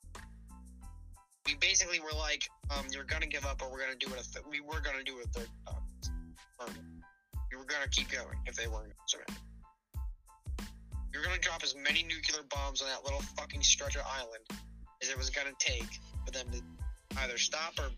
We 1.46 1.54
basically 1.56 2.00
were 2.00 2.16
like, 2.18 2.48
um, 2.70 2.86
you're 2.90 3.04
gonna 3.04 3.26
give 3.26 3.44
up, 3.44 3.60
or 3.62 3.70
we're 3.70 3.80
gonna 3.80 3.94
do 3.98 4.06
it. 4.08 4.20
A 4.20 4.32
th- 4.32 4.46
we 4.50 4.60
were 4.60 4.80
gonna 4.80 5.04
do 5.04 5.18
it 5.18 5.26
a 5.26 5.28
third 5.38 5.48
time. 5.66 5.82
Or 6.60 6.66
we 7.50 7.56
were 7.58 7.64
gonna 7.64 7.88
keep 7.90 8.10
going 8.10 8.38
if 8.46 8.56
they 8.56 8.68
weren't 8.68 8.92
surrounded. 9.06 9.36
You're 11.12 11.22
gonna 11.22 11.38
drop 11.38 11.62
as 11.62 11.74
many 11.74 12.02
nuclear 12.02 12.42
bombs 12.50 12.82
on 12.82 12.88
that 12.88 13.04
little 13.04 13.20
fucking 13.36 13.62
stretch 13.62 13.96
of 13.96 14.02
island 14.06 14.44
as 15.02 15.10
it 15.10 15.18
was 15.18 15.30
gonna 15.30 15.52
take 15.58 15.88
for 16.24 16.32
them 16.32 16.46
to 16.52 16.62
either 17.20 17.38
stop 17.38 17.78
or 17.78 17.90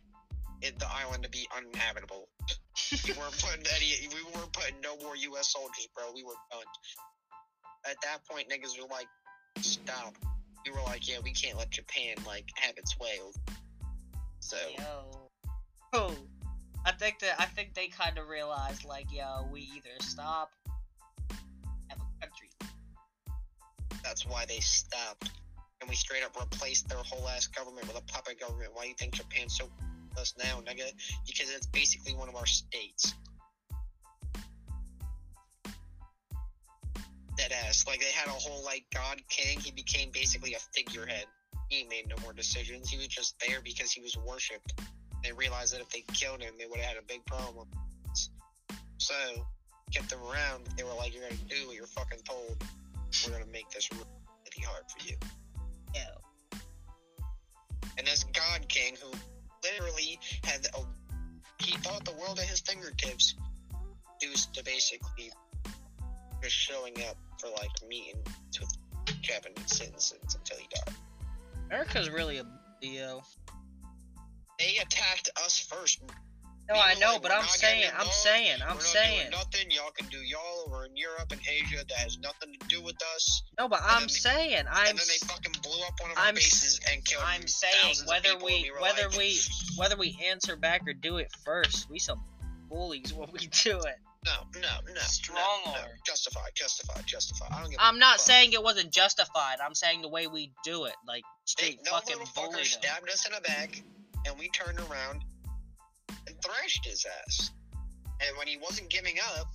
it, 0.62 0.78
the 0.78 0.90
island 0.90 1.23
to 1.23 1.28
be 1.30 1.47
uninhabitable. 1.56 2.28
we 3.06 3.12
weren't 3.18 3.38
putting 3.38 3.64
any. 3.76 4.09
We 4.09 4.23
weren't 4.35 4.52
putting 4.52 4.80
no 4.83 4.97
more 4.97 5.16
U.S. 5.16 5.52
soldiers, 5.52 5.88
bro. 5.94 6.04
We 6.14 6.25
were 6.25 6.35
done. 6.50 6.64
At 7.88 7.97
that 8.02 8.26
point, 8.28 8.49
niggas 8.49 8.80
were 8.80 8.88
like, 8.88 9.06
"Stop." 9.61 10.14
We 10.64 10.73
were 10.73 10.83
like, 10.83 11.06
"Yeah, 11.06 11.18
we 11.23 11.33
can't 11.33 11.59
let 11.59 11.71
Japan 11.71 12.16
like 12.26 12.49
have 12.56 12.76
its 12.78 12.99
way." 12.99 13.18
So 14.40 14.56
yo. 14.78 15.30
Oh, 15.92 16.14
I 16.85 16.92
think 16.92 17.21
that 17.21 17.37
I 17.38 17.47
think 17.47 17.75
they 17.75 17.88
kind 17.88 18.18
of 18.18 18.28
realized 18.28 18.85
like, 18.85 19.06
yo, 19.12 19.47
we 19.50 19.61
either 19.61 19.97
stop, 20.00 20.50
that's 24.14 24.26
why 24.26 24.44
they 24.47 24.61
stopped, 24.61 25.28
and 25.80 25.90
we 25.90 25.97
straight 25.97 26.23
up 26.23 26.38
replaced 26.38 26.88
their 26.88 26.99
whole 26.99 27.28
ass 27.30 27.49
government 27.49 27.85
with 27.88 27.97
a 27.97 28.12
puppet 28.12 28.38
government. 28.38 28.71
Why 28.73 28.85
do 28.85 28.88
you 28.90 28.94
think 28.97 29.14
Japan's 29.14 29.59
so 29.59 29.68
us 30.16 30.35
now, 30.38 30.61
nigga? 30.61 30.88
Because 31.26 31.50
it's 31.50 31.66
basically 31.66 32.14
one 32.14 32.28
of 32.28 32.37
our 32.37 32.47
states. 32.47 33.12
Dead 37.37 37.52
ass. 37.66 37.85
Like 37.88 37.99
they 37.99 38.12
had 38.14 38.28
a 38.28 38.38
whole 38.38 38.64
like 38.64 38.85
God 38.94 39.21
King. 39.28 39.59
He 39.59 39.73
became 39.73 40.11
basically 40.12 40.54
a 40.54 40.61
figurehead. 40.73 41.25
He 41.68 41.85
made 41.90 42.09
no 42.09 42.14
more 42.23 42.33
decisions. 42.33 42.88
He 42.88 42.97
was 42.97 43.09
just 43.09 43.35
there 43.44 43.59
because 43.64 43.90
he 43.90 44.00
was 44.00 44.16
worshipped. 44.16 44.80
They 45.25 45.33
realized 45.33 45.75
that 45.75 45.80
if 45.80 45.88
they 45.88 46.04
killed 46.12 46.40
him, 46.40 46.54
they 46.56 46.66
would 46.66 46.78
have 46.78 46.90
had 46.90 46.99
a 46.99 47.06
big 47.09 47.26
problem. 47.26 47.66
So 48.99 49.14
kept 49.92 50.09
them 50.09 50.21
around. 50.23 50.68
They 50.76 50.85
were 50.85 50.94
like, 50.94 51.12
"You're 51.12 51.28
gonna 51.28 51.42
do 51.49 51.66
what 51.66 51.75
you're 51.75 51.88
fucking 51.88 52.21
told. 52.21 52.62
We're 53.26 53.38
gonna 53.38 53.50
make 53.50 53.71
this 53.71 53.90
really 53.92 54.64
hard 54.66 54.85
for 54.90 55.06
you." 55.06 55.16
Yo, 55.94 56.59
And 57.97 58.06
this 58.06 58.25
God 58.25 58.68
King, 58.68 58.97
who 59.00 59.11
literally 59.62 60.18
had 60.42 60.66
a, 60.75 60.85
he 61.62 61.76
thought 61.78 62.04
the 62.04 62.12
world 62.12 62.38
at 62.38 62.47
his 62.47 62.61
fingertips, 62.61 63.37
used 64.21 64.54
to 64.54 64.64
basically 64.64 65.30
just 66.42 66.54
showing 66.54 66.94
up 67.09 67.16
for 67.38 67.49
like 67.50 67.71
meetings 67.88 68.26
with 68.61 69.23
Japanese 69.23 69.76
citizens 69.76 70.35
until 70.35 70.59
he 70.59 70.66
died. 70.75 70.94
America's 71.66 72.11
really 72.11 72.38
a 72.38 72.44
Leo. 72.83 73.23
They 74.59 74.78
attacked 74.78 75.30
us 75.44 75.59
first. 75.59 76.00
No, 76.68 76.76
I 76.80 76.94
know, 76.94 77.18
but 77.21 77.30
I'm 77.30 77.44
saying, 77.44 77.85
I'm 77.92 77.92
involved. 78.09 78.12
saying, 78.14 78.56
I'm 78.62 78.68
We're 78.68 78.75
not 78.75 78.83
saying. 78.83 79.18
doing 79.18 79.30
nothing. 79.33 79.71
Y'all 79.71 79.90
can 79.90 80.06
do 80.09 80.16
y'all 80.18 80.64
over 80.66 80.87
in 80.87 80.97
Europe 80.97 81.30
and 81.30 81.40
Asia 81.47 81.85
that 81.87 81.97
has 81.99 82.18
nothing 82.18 82.54
to 82.59 82.66
do 82.68 82.80
with 82.80 82.97
us. 83.14 83.42
No, 83.59 83.68
but 83.68 83.80
And 83.83 83.90
I'm 83.90 83.99
then 84.00 84.06
they- 84.09 84.12
saying, 84.14 84.59
And 84.61 84.68
I'm, 84.68 84.97
then 84.97 85.06
they 85.06 85.26
fucking 85.26 85.52
blew 85.62 85.83
up 85.87 85.92
one 86.00 86.11
of 86.12 86.16
our 86.18 86.25
I'm 86.25 86.37
s- 86.38 86.44
bases 86.44 86.80
and 86.90 87.04
killed 87.04 87.23
I'm 87.26 87.47
saying 87.47 87.73
thousands 87.83 88.00
of 88.02 88.09
whether 88.09 88.30
people, 88.30 88.47
we, 88.47 88.54
and 88.54 88.62
we 88.64 88.71
were 88.71 88.80
whether 88.80 89.09
like, 89.11 89.18
we, 89.18 89.38
whether 89.76 89.97
we 89.99 90.18
answer 90.26 90.56
back 90.56 90.83
or 90.88 90.94
do 90.94 91.18
it 91.18 91.28
first, 91.44 91.90
we 91.90 91.99
some 91.99 92.23
bullies 92.71 93.12
when 93.12 93.28
we 93.33 93.47
do 93.49 93.78
it. 93.80 93.97
No, 94.25 94.33
no, 94.59 94.68
no. 94.94 95.00
Strong 95.02 95.61
no, 95.66 95.73
no. 95.73 95.78
arm. 95.80 95.88
Justified, 96.06 96.52
justified, 96.54 97.04
justified. 97.06 97.50
I 97.52 97.61
don't 97.61 97.71
give 97.71 97.78
a 97.78 97.83
I'm 97.85 97.99
not 97.99 98.16
fuck. 98.16 98.21
saying 98.26 98.54
it 98.54 98.62
wasn't 98.62 98.90
justified. 98.90 99.59
I'm 99.62 99.75
saying 99.75 100.00
the 100.00 100.09
way 100.09 100.28
we 100.28 100.50
do 100.64 100.87
it, 100.87 100.94
like 101.06 101.25
They, 101.59 101.66
straight 101.76 101.80
no 101.85 101.90
fucking 101.92 102.16
little 102.21 102.33
bully 102.35 102.62
fucker 102.62 102.64
stabbed 102.64 103.11
us 103.11 103.26
in 103.26 103.33
the 103.35 103.42
back, 103.42 103.83
and 104.26 104.38
we 104.38 104.49
turned 104.49 104.78
around 104.80 105.23
and 106.08 106.37
thrashed 106.42 106.87
his 106.87 107.04
ass. 107.26 107.50
And 108.20 108.37
when 108.38 108.46
he 108.46 108.56
wasn't 108.56 108.90
giving 108.90 109.16
up, 109.38 109.49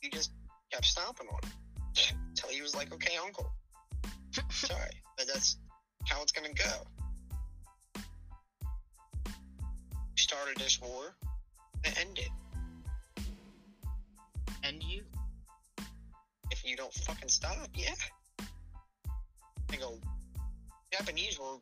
he 0.00 0.10
just 0.10 0.32
kept 0.72 0.84
stomping 0.84 1.28
on 1.28 1.40
him 1.94 2.16
until 2.28 2.50
he 2.50 2.62
was 2.62 2.74
like, 2.74 2.92
"Okay, 2.92 3.16
uncle, 3.22 3.52
sorry, 4.50 4.90
but 5.16 5.26
that's 5.26 5.56
how 6.06 6.22
it's 6.22 6.32
gonna 6.32 6.52
go." 6.52 6.86
We 7.96 8.02
started 10.16 10.56
this 10.56 10.80
war 10.80 11.14
and 11.84 11.98
end 11.98 12.18
it. 12.18 12.30
And 14.64 14.82
you, 14.82 15.02
If 16.50 16.64
you 16.64 16.76
don't 16.76 16.92
fucking 16.92 17.28
stop, 17.28 17.68
yeah. 17.74 17.94
I 19.72 19.76
go, 19.76 19.98
Japanese 20.92 21.38
were. 21.38 21.58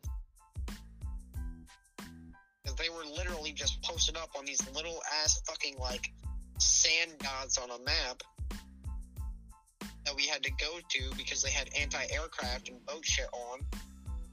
They 2.76 2.88
were 2.88 3.04
literally 3.16 3.52
just 3.52 3.82
posted 3.82 4.16
up 4.16 4.30
on 4.36 4.44
these 4.44 4.60
little 4.74 5.00
ass 5.22 5.40
fucking 5.46 5.76
like 5.78 6.12
sand 6.58 7.12
dots 7.18 7.58
on 7.58 7.70
a 7.70 7.78
map 7.84 8.22
that 10.04 10.14
we 10.14 10.26
had 10.26 10.42
to 10.42 10.50
go 10.52 10.78
to 10.88 11.16
because 11.16 11.42
they 11.42 11.50
had 11.50 11.68
anti 11.80 12.04
aircraft 12.10 12.68
and 12.68 12.84
boat 12.86 13.04
shit 13.04 13.28
on. 13.32 13.60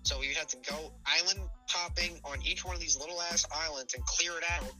So 0.03 0.19
we 0.19 0.27
had 0.27 0.49
to 0.49 0.57
go 0.69 0.91
island 1.05 1.47
hopping 1.69 2.19
on 2.25 2.39
each 2.43 2.65
one 2.65 2.75
of 2.75 2.81
these 2.81 2.99
little 2.99 3.21
ass 3.21 3.45
islands 3.53 3.93
and 3.93 4.03
clear 4.05 4.31
it 4.37 4.43
out. 4.51 4.71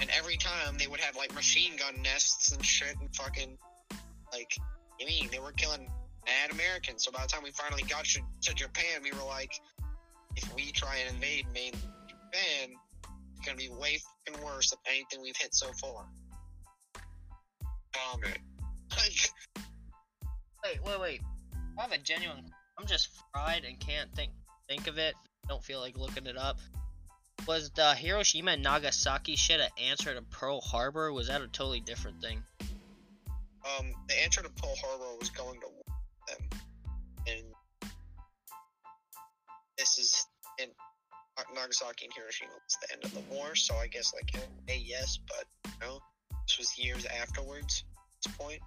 And 0.00 0.08
every 0.16 0.36
time 0.36 0.78
they 0.78 0.86
would 0.86 1.00
have 1.00 1.16
like 1.16 1.34
machine 1.34 1.76
gun 1.76 2.00
nests 2.02 2.52
and 2.52 2.64
shit 2.64 2.94
and 3.00 3.14
fucking 3.14 3.58
like 4.32 4.52
I 5.00 5.04
mean 5.04 5.28
they 5.32 5.40
were 5.40 5.52
killing 5.52 5.90
mad 6.28 6.52
Americans. 6.52 7.04
So 7.04 7.10
by 7.10 7.22
the 7.22 7.28
time 7.28 7.42
we 7.42 7.50
finally 7.50 7.82
got 7.82 8.04
to, 8.04 8.20
to 8.42 8.54
Japan, 8.54 9.02
we 9.02 9.12
were 9.12 9.26
like, 9.26 9.52
if 10.38 10.54
we 10.54 10.70
try 10.72 10.96
and 10.98 11.14
invade 11.14 11.46
main 11.52 11.72
Japan, 11.72 12.70
it's 13.32 13.44
gonna 13.44 13.56
be 13.56 13.68
way 13.68 14.00
fucking 14.26 14.44
worse 14.44 14.70
than 14.70 14.78
anything 14.86 15.20
we've 15.22 15.36
hit 15.36 15.54
so 15.54 15.70
far. 15.80 16.06
Bomb 17.92 18.24
it. 18.24 18.38
Like 18.96 19.30
wait, 20.64 20.84
wait, 20.84 21.00
wait. 21.00 21.20
I 21.78 21.82
have 21.82 21.92
a 21.92 21.98
genuine. 21.98 22.50
I'm 22.78 22.86
just 22.86 23.10
fried 23.32 23.64
and 23.64 23.78
can't 23.78 24.12
think 24.14 24.32
think 24.68 24.86
of 24.86 24.98
it. 24.98 25.14
Don't 25.48 25.62
feel 25.62 25.80
like 25.80 25.96
looking 25.96 26.26
it 26.26 26.36
up. 26.36 26.58
Was 27.46 27.70
the 27.70 27.94
Hiroshima 27.94 28.52
and 28.52 28.62
Nagasaki 28.62 29.36
shit 29.36 29.60
an 29.60 29.68
answer 29.90 30.14
to 30.14 30.22
Pearl 30.22 30.60
Harbor? 30.60 31.06
Or 31.06 31.12
was 31.12 31.28
that 31.28 31.42
a 31.42 31.48
totally 31.48 31.80
different 31.80 32.20
thing? 32.20 32.42
um 33.78 33.92
the 34.08 34.22
answer 34.22 34.42
to 34.42 34.48
Pearl 34.50 34.74
Harbor 34.82 35.18
was 35.18 35.30
going 35.30 35.60
to 35.60 35.66
war 35.66 35.84
with 35.86 36.38
them. 36.38 36.60
And 37.26 37.92
this 39.76 39.98
is 39.98 40.26
in 40.26 40.27
Nagasaki 41.54 42.06
and 42.06 42.14
Hiroshima 42.14 42.50
was 42.52 42.76
the 42.82 42.92
end 42.92 43.04
of 43.04 43.14
the 43.14 43.34
war, 43.34 43.54
so 43.54 43.74
I 43.76 43.86
guess 43.86 44.12
like 44.14 44.30
a 44.68 44.76
yes, 44.76 45.18
but 45.26 45.44
you 45.66 45.86
know, 45.86 46.00
this 46.46 46.58
was 46.58 46.78
years 46.78 47.06
afterwards 47.06 47.84
at 47.88 48.24
this 48.24 48.36
point. 48.36 48.60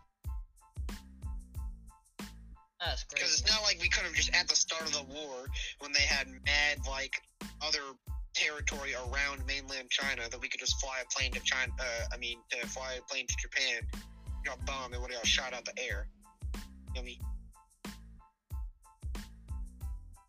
That's 2.80 3.04
great. 3.04 3.22
Because 3.22 3.40
it's 3.40 3.52
not 3.52 3.62
like 3.64 3.80
we 3.82 3.90
could 3.90 4.04
have 4.04 4.14
just 4.14 4.34
at 4.36 4.48
the 4.48 4.56
start 4.56 4.84
of 4.84 4.94
the 4.94 5.04
war 5.04 5.46
when 5.80 5.92
they 5.94 6.02
had 6.02 6.28
mad 6.28 6.80
like 6.88 7.14
other 7.62 7.82
territory 8.34 8.94
around 8.96 9.46
mainland 9.46 9.90
China 9.90 10.24
that 10.30 10.40
we 10.40 10.48
could 10.48 10.60
just 10.60 10.80
fly 10.80 10.98
a 11.02 11.06
plane 11.14 11.32
to 11.32 11.40
China. 11.42 11.72
Uh, 11.80 12.06
I 12.14 12.18
mean, 12.18 12.40
to 12.50 12.68
fly 12.68 12.94
a 12.94 13.02
plane 13.12 13.28
to 13.28 13.36
Japan, 13.42 13.82
got 14.46 14.66
bombed, 14.66 14.94
and 14.94 15.02
would 15.02 15.12
have 15.12 15.22
got 15.22 15.28
shot 15.28 15.54
out 15.54 15.66
the 15.66 15.78
air. 15.78 16.08
You 16.54 16.60
know 16.60 16.62
what 16.94 17.02
I 17.02 17.04
mean? 17.04 17.20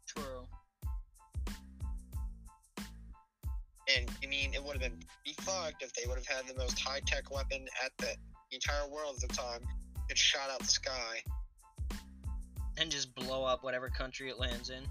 True. 0.07 0.41
And 3.96 4.11
I 4.22 4.26
mean, 4.26 4.55
it 4.55 4.62
would 4.62 4.72
have 4.72 4.83
been 4.83 4.98
pretty 5.24 5.40
fucked 5.42 5.83
if 5.83 5.92
they 5.94 6.07
would 6.07 6.16
have 6.16 6.26
had 6.26 6.46
the 6.46 6.55
most 6.59 6.78
high 6.78 7.00
tech 7.07 7.31
weapon 7.31 7.66
at 7.85 7.92
the 7.98 8.14
entire 8.50 8.88
world 8.88 9.16
at 9.22 9.28
the 9.28 9.35
time. 9.35 9.61
It 10.09 10.18
shot 10.18 10.50
out 10.50 10.61
the 10.61 10.66
sky. 10.66 11.22
And 12.78 12.90
just 12.90 13.14
blow 13.14 13.44
up 13.44 13.62
whatever 13.64 13.88
country 13.88 14.31
it 14.31 14.38
lands 14.38 14.70
in. 14.70 14.83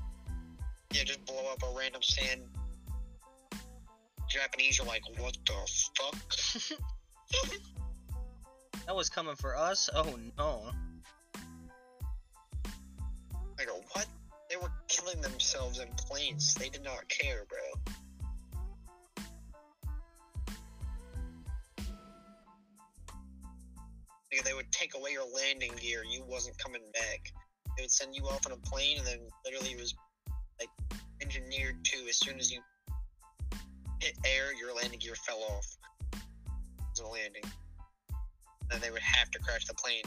Yeah, 0.94 1.04
just 1.04 1.26
blow 1.26 1.52
up 1.52 1.64
a 1.64 1.78
random 1.78 2.02
sand. 2.04 2.42
Japanese 4.30 4.80
are 4.80 4.86
like, 4.86 5.04
what 5.18 5.38
the 5.46 5.54
fuck? 5.98 6.78
That 8.88 8.96
was 8.96 9.10
coming 9.10 9.36
for 9.36 9.56
us? 9.56 9.90
Oh 9.96 10.18
no. 10.38 10.72
I 13.60 13.66
go, 13.66 13.80
what? 13.94 14.06
They 14.50 14.58
were 14.58 14.72
killing 14.88 15.22
themselves 15.22 15.80
in 15.80 15.88
planes. 15.96 16.56
They 16.56 16.70
did 16.70 16.84
not 16.84 17.08
care, 17.08 17.46
bro. 17.48 17.94
They 24.40 24.54
would 24.54 24.72
take 24.72 24.96
away 24.96 25.12
your 25.12 25.26
landing 25.36 25.72
gear. 25.80 26.04
You 26.10 26.24
wasn't 26.26 26.58
coming 26.58 26.82
back. 26.94 27.20
They 27.78 27.84
would 27.84 27.92
send 27.92 28.16
you 28.16 28.24
off 28.24 28.46
on 28.46 28.54
a 28.54 28.58
plane, 28.58 28.98
and 28.98 29.08
then 29.08 29.20
literally 29.46 29.72
it 29.72 29.80
was 29.80 29.94
like 30.60 30.70
engineered 31.22 31.84
to 31.84 31.98
as 32.08 32.18
soon 32.18 32.40
as 32.40 32.52
you 32.52 32.62
hit 34.00 34.18
air, 34.26 34.54
your 34.58 34.76
landing 34.76 35.00
gear 35.00 35.16
fell 35.28 35.40
off. 35.40 35.66
It 36.14 36.20
was 36.92 37.00
a 37.00 37.08
landing. 37.08 37.44
Then 38.70 38.80
they 38.80 38.92
would 38.92 39.02
have 39.02 39.30
to 39.32 39.40
crash 39.40 39.66
the 39.66 39.74
plane. 39.74 40.04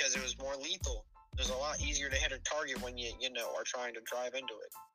because 0.00 0.16
it 0.16 0.22
was 0.22 0.38
more 0.38 0.54
lethal. 0.56 1.04
It 1.34 1.38
was 1.38 1.50
a 1.50 1.54
lot 1.54 1.80
easier 1.80 2.08
to 2.08 2.16
hit 2.16 2.32
a 2.32 2.38
target 2.38 2.82
when 2.82 2.96
you, 2.96 3.12
you 3.20 3.32
know, 3.32 3.48
are 3.56 3.64
trying 3.64 3.94
to 3.94 4.00
drive 4.04 4.34
into 4.34 4.54
it. 4.54 4.89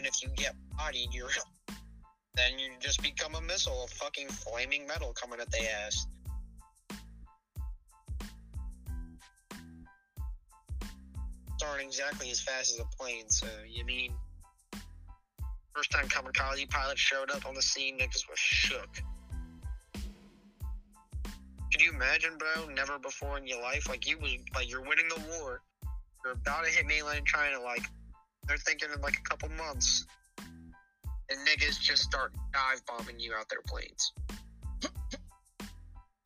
And 0.00 0.06
if 0.06 0.22
you 0.22 0.30
get 0.34 0.54
bodied, 0.78 1.12
you're 1.12 1.28
then 2.34 2.58
you 2.58 2.70
just 2.80 3.02
become 3.02 3.34
a 3.34 3.40
missile 3.42 3.84
of 3.84 3.90
fucking 3.90 4.28
flaming 4.28 4.86
metal 4.86 5.12
coming 5.12 5.38
at 5.40 5.50
the 5.50 5.58
ass. 5.70 6.06
Aren't 11.62 11.82
exactly 11.82 12.30
as 12.30 12.40
fast 12.40 12.72
as 12.72 12.80
a 12.80 12.96
plane, 12.96 13.28
so 13.28 13.46
you 13.68 13.84
mean 13.84 14.14
first 15.76 15.90
time 15.90 16.08
kamikaze 16.08 16.70
pilot 16.70 16.98
showed 16.98 17.30
up 17.30 17.44
on 17.44 17.54
the 17.54 17.60
scene, 17.60 17.98
niggas 17.98 18.26
was 18.26 18.38
shook. 18.38 19.02
Could 21.70 21.82
you 21.82 21.92
imagine, 21.92 22.38
bro? 22.38 22.72
Never 22.74 22.98
before 22.98 23.36
in 23.36 23.46
your 23.46 23.60
life, 23.60 23.86
like 23.86 24.08
you 24.08 24.16
was 24.18 24.34
like 24.54 24.70
you're 24.70 24.80
winning 24.80 25.08
the 25.14 25.22
war, 25.28 25.60
you're 26.24 26.32
about 26.32 26.64
to 26.64 26.70
hit 26.70 26.86
mainland 26.86 27.26
China, 27.26 27.60
like 27.60 27.82
they're 28.50 28.58
thinking 28.58 28.88
in 28.92 29.00
like 29.00 29.16
a 29.16 29.22
couple 29.22 29.48
months, 29.50 30.06
and 30.36 31.38
niggas 31.46 31.78
just 31.78 32.02
start 32.02 32.32
dive 32.52 32.84
bombing 32.84 33.20
you 33.20 33.32
out 33.32 33.48
their 33.48 33.62
planes. 33.64 34.12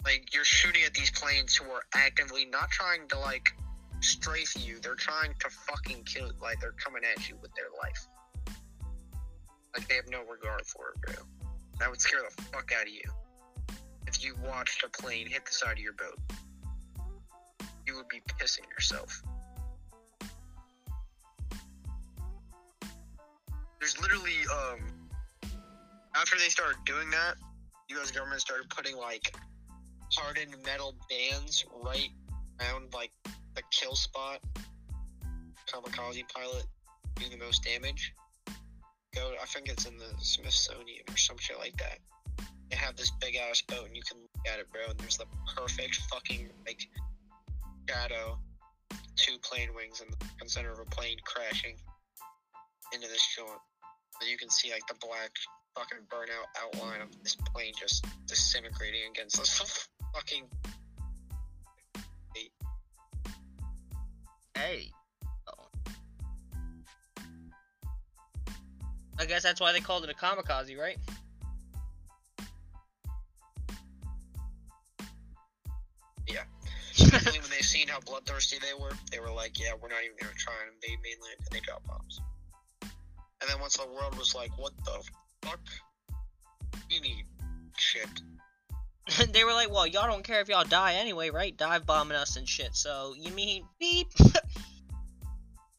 like 0.07 0.33
you're 0.33 0.45
shooting 0.45 0.83
at 0.87 0.95
these 0.95 1.11
planes 1.11 1.55
who 1.55 1.71
are 1.71 1.83
actively 1.95 2.47
not 2.47 2.71
trying 2.71 3.07
to 3.09 3.19
like 3.19 3.53
strafe 4.01 4.57
you, 4.59 4.79
they're 4.81 4.95
trying 4.95 5.35
to 5.39 5.51
fucking 5.51 6.03
kill. 6.05 6.31
Like 6.41 6.61
they're 6.61 6.73
coming 6.73 7.03
at 7.05 7.29
you 7.29 7.37
with 7.43 7.51
their 7.55 7.69
life. 7.83 8.07
Like 9.77 9.87
they 9.87 9.97
have 9.97 10.09
no 10.09 10.21
regard 10.25 10.65
for 10.65 10.95
it, 10.95 11.03
bro. 11.03 11.25
That 11.79 11.91
would 11.91 12.01
scare 12.01 12.21
the 12.23 12.43
fuck 12.45 12.71
out 12.75 12.87
of 12.87 12.93
you 12.93 13.03
if 14.07 14.25
you 14.25 14.35
watched 14.43 14.83
a 14.83 14.89
plane 14.89 15.27
hit 15.29 15.45
the 15.45 15.53
side 15.53 15.73
of 15.73 15.79
your 15.79 15.93
boat. 15.93 16.19
You 17.87 17.97
would 17.97 18.09
be 18.09 18.23
pissing 18.41 18.67
yourself. 18.71 19.23
There's 23.81 24.01
literally, 24.01 24.39
um, 24.53 24.79
after 26.15 26.39
they 26.39 26.49
started 26.49 26.79
doing 26.87 27.11
that, 27.11 27.35
U.S. 27.91 28.11
government 28.11 28.41
started 28.41 28.69
putting 28.71 28.97
like 28.97 29.35
hardened 30.13 30.55
metal 30.65 30.95
bands 31.11 31.65
right 31.83 32.11
around 32.61 32.95
like 32.95 33.11
the 33.55 33.63
kill 33.71 33.95
spot, 33.95 34.41
kamikaze 35.67 36.23
pilot, 36.35 36.67
do 37.17 37.29
the 37.29 37.37
most 37.37 37.65
damage, 37.65 38.13
go. 39.15 39.33
I 39.41 39.47
think 39.47 39.69
it's 39.69 39.87
in 39.87 39.97
the 39.97 40.13
Smithsonian 40.19 41.03
or 41.11 41.17
some 41.17 41.37
shit 41.39 41.59
like 41.59 41.77
that. 41.77 41.99
They 42.71 42.77
have 42.77 42.97
this 42.97 43.11
big 43.21 43.37
ass 43.37 43.63
boat, 43.63 43.87
and 43.87 43.97
you 43.97 44.03
can 44.03 44.19
look 44.19 44.53
at 44.53 44.59
it, 44.59 44.71
bro. 44.73 44.83
And 44.91 44.99
there's 44.99 45.19
the 45.19 45.27
perfect 45.57 45.97
fucking 46.11 46.49
like 46.67 46.89
shadow, 47.89 48.39
two 49.17 49.37
plane 49.43 49.69
wings 49.75 50.01
in 50.01 50.09
the 50.11 50.49
center 50.49 50.73
of 50.73 50.79
a 50.79 50.85
plane 50.87 51.19
crashing 51.25 51.77
into 52.95 53.09
this 53.09 53.27
joint. 53.37 53.51
And 54.21 54.31
you 54.31 54.37
can 54.39 54.49
see 54.49 54.71
like 54.71 54.87
the 54.87 54.95
black 55.01 55.31
fucking 55.77 56.07
burnout 56.09 56.47
outline 56.63 57.01
of 57.01 57.11
this 57.23 57.37
plane 57.53 57.73
just 57.79 58.07
disintegrating 58.27 59.01
against 59.11 59.39
this 59.39 59.89
fucking. 60.15 60.45
Hey. 64.57 64.91
Oh. 65.49 65.91
I 69.19 69.27
guess 69.27 69.43
that's 69.43 69.61
why 69.61 69.73
they 69.73 69.81
called 69.81 70.05
it 70.05 70.11
a 70.11 70.15
kamikaze, 70.15 70.79
right? 70.79 70.97
Yeah. 76.29 76.45
when 76.99 77.51
they 77.51 77.63
seen 77.63 77.89
how 77.89 77.99
bloodthirsty 78.01 78.59
they 78.61 78.81
were, 78.81 78.93
they 79.11 79.19
were 79.19 79.31
like, 79.31 79.59
"Yeah, 79.59 79.73
we're 79.81 79.89
not 79.89 80.05
even 80.05 80.17
gonna 80.21 80.33
try 80.35 80.55
and 80.63 80.73
invade 80.75 81.03
mainland," 81.03 81.37
and 81.41 81.49
they 81.51 81.61
dropped 81.61 81.87
bombs. 81.87 82.21
And 83.45 83.53
then 83.53 83.61
once 83.61 83.77
the 83.77 83.87
world 83.87 84.17
was 84.17 84.35
like, 84.35 84.57
"What 84.59 84.73
the 84.87 85.03
fuck? 85.43 85.61
We 86.89 87.01
need 87.01 87.27
shit." 87.77 88.09
they 89.35 89.45
were 89.45 89.53
like, 89.53 89.71
well, 89.71 89.87
y'all 89.87 90.07
don't 90.07 90.25
care 90.25 90.41
if 90.41 90.49
y'all 90.49 90.65
die 90.65 90.95
anyway, 90.95 91.29
right? 91.29 91.55
Dive 91.55 91.85
bombing 91.85 92.17
us 92.17 92.37
and 92.37 92.49
shit. 92.49 92.75
So, 92.75 93.15
you 93.19 93.31
mean 93.33 93.65
beep? 93.79 94.09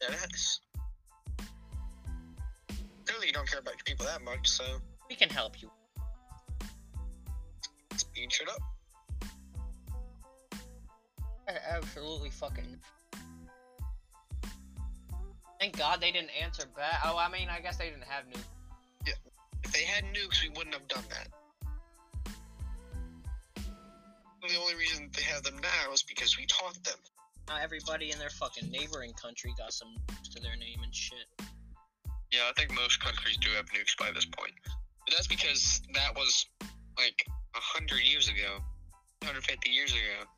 Yeah, 0.02 0.08
that's 0.10 0.60
clearly 3.06 3.28
you 3.28 3.32
don't 3.32 3.48
care 3.48 3.60
about 3.60 3.76
your 3.76 3.84
people 3.86 4.04
that 4.04 4.22
much, 4.22 4.46
so 4.46 4.62
we 5.08 5.16
can 5.16 5.30
help 5.30 5.62
you. 5.62 5.70
speed 7.96 8.30
shit 8.30 8.46
up. 8.46 8.58
A- 11.48 11.72
Absolutely 11.72 12.28
fucking. 12.28 12.78
Thank 15.66 15.78
God 15.78 16.00
they 16.00 16.12
didn't 16.12 16.30
answer 16.40 16.62
back. 16.76 17.00
Oh, 17.04 17.18
I 17.18 17.28
mean, 17.28 17.48
I 17.50 17.58
guess 17.58 17.76
they 17.76 17.90
didn't 17.90 18.04
have 18.04 18.24
new. 18.28 18.40
If 19.64 19.72
they 19.72 19.82
had 19.82 20.04
nukes, 20.14 20.40
we 20.40 20.48
wouldn't 20.50 20.72
have 20.74 20.86
done 20.86 21.02
that. 21.10 21.26
The 24.46 24.56
only 24.60 24.76
reason 24.76 25.10
they 25.12 25.22
have 25.22 25.42
them 25.42 25.56
now 25.60 25.92
is 25.92 26.04
because 26.04 26.38
we 26.38 26.46
taught 26.46 26.78
them. 26.84 26.98
Now 27.48 27.56
everybody 27.60 28.12
in 28.12 28.18
their 28.20 28.30
fucking 28.30 28.70
neighboring 28.70 29.12
country 29.14 29.52
got 29.58 29.72
some 29.72 29.88
nukes 30.06 30.34
to 30.36 30.40
their 30.40 30.54
name 30.54 30.78
and 30.84 30.94
shit. 30.94 31.26
Yeah, 32.30 32.42
I 32.48 32.52
think 32.56 32.72
most 32.72 33.00
countries 33.00 33.36
do 33.38 33.50
have 33.56 33.66
nukes 33.66 33.98
by 33.98 34.12
this 34.14 34.24
point. 34.24 34.52
But 34.70 35.16
that's 35.16 35.26
because 35.26 35.82
that 35.94 36.14
was 36.14 36.46
like 36.96 37.26
a 37.56 37.60
hundred 37.60 38.02
years 38.08 38.28
ago, 38.28 38.62
150 39.22 39.68
years 39.68 39.90
ago. 39.90 40.30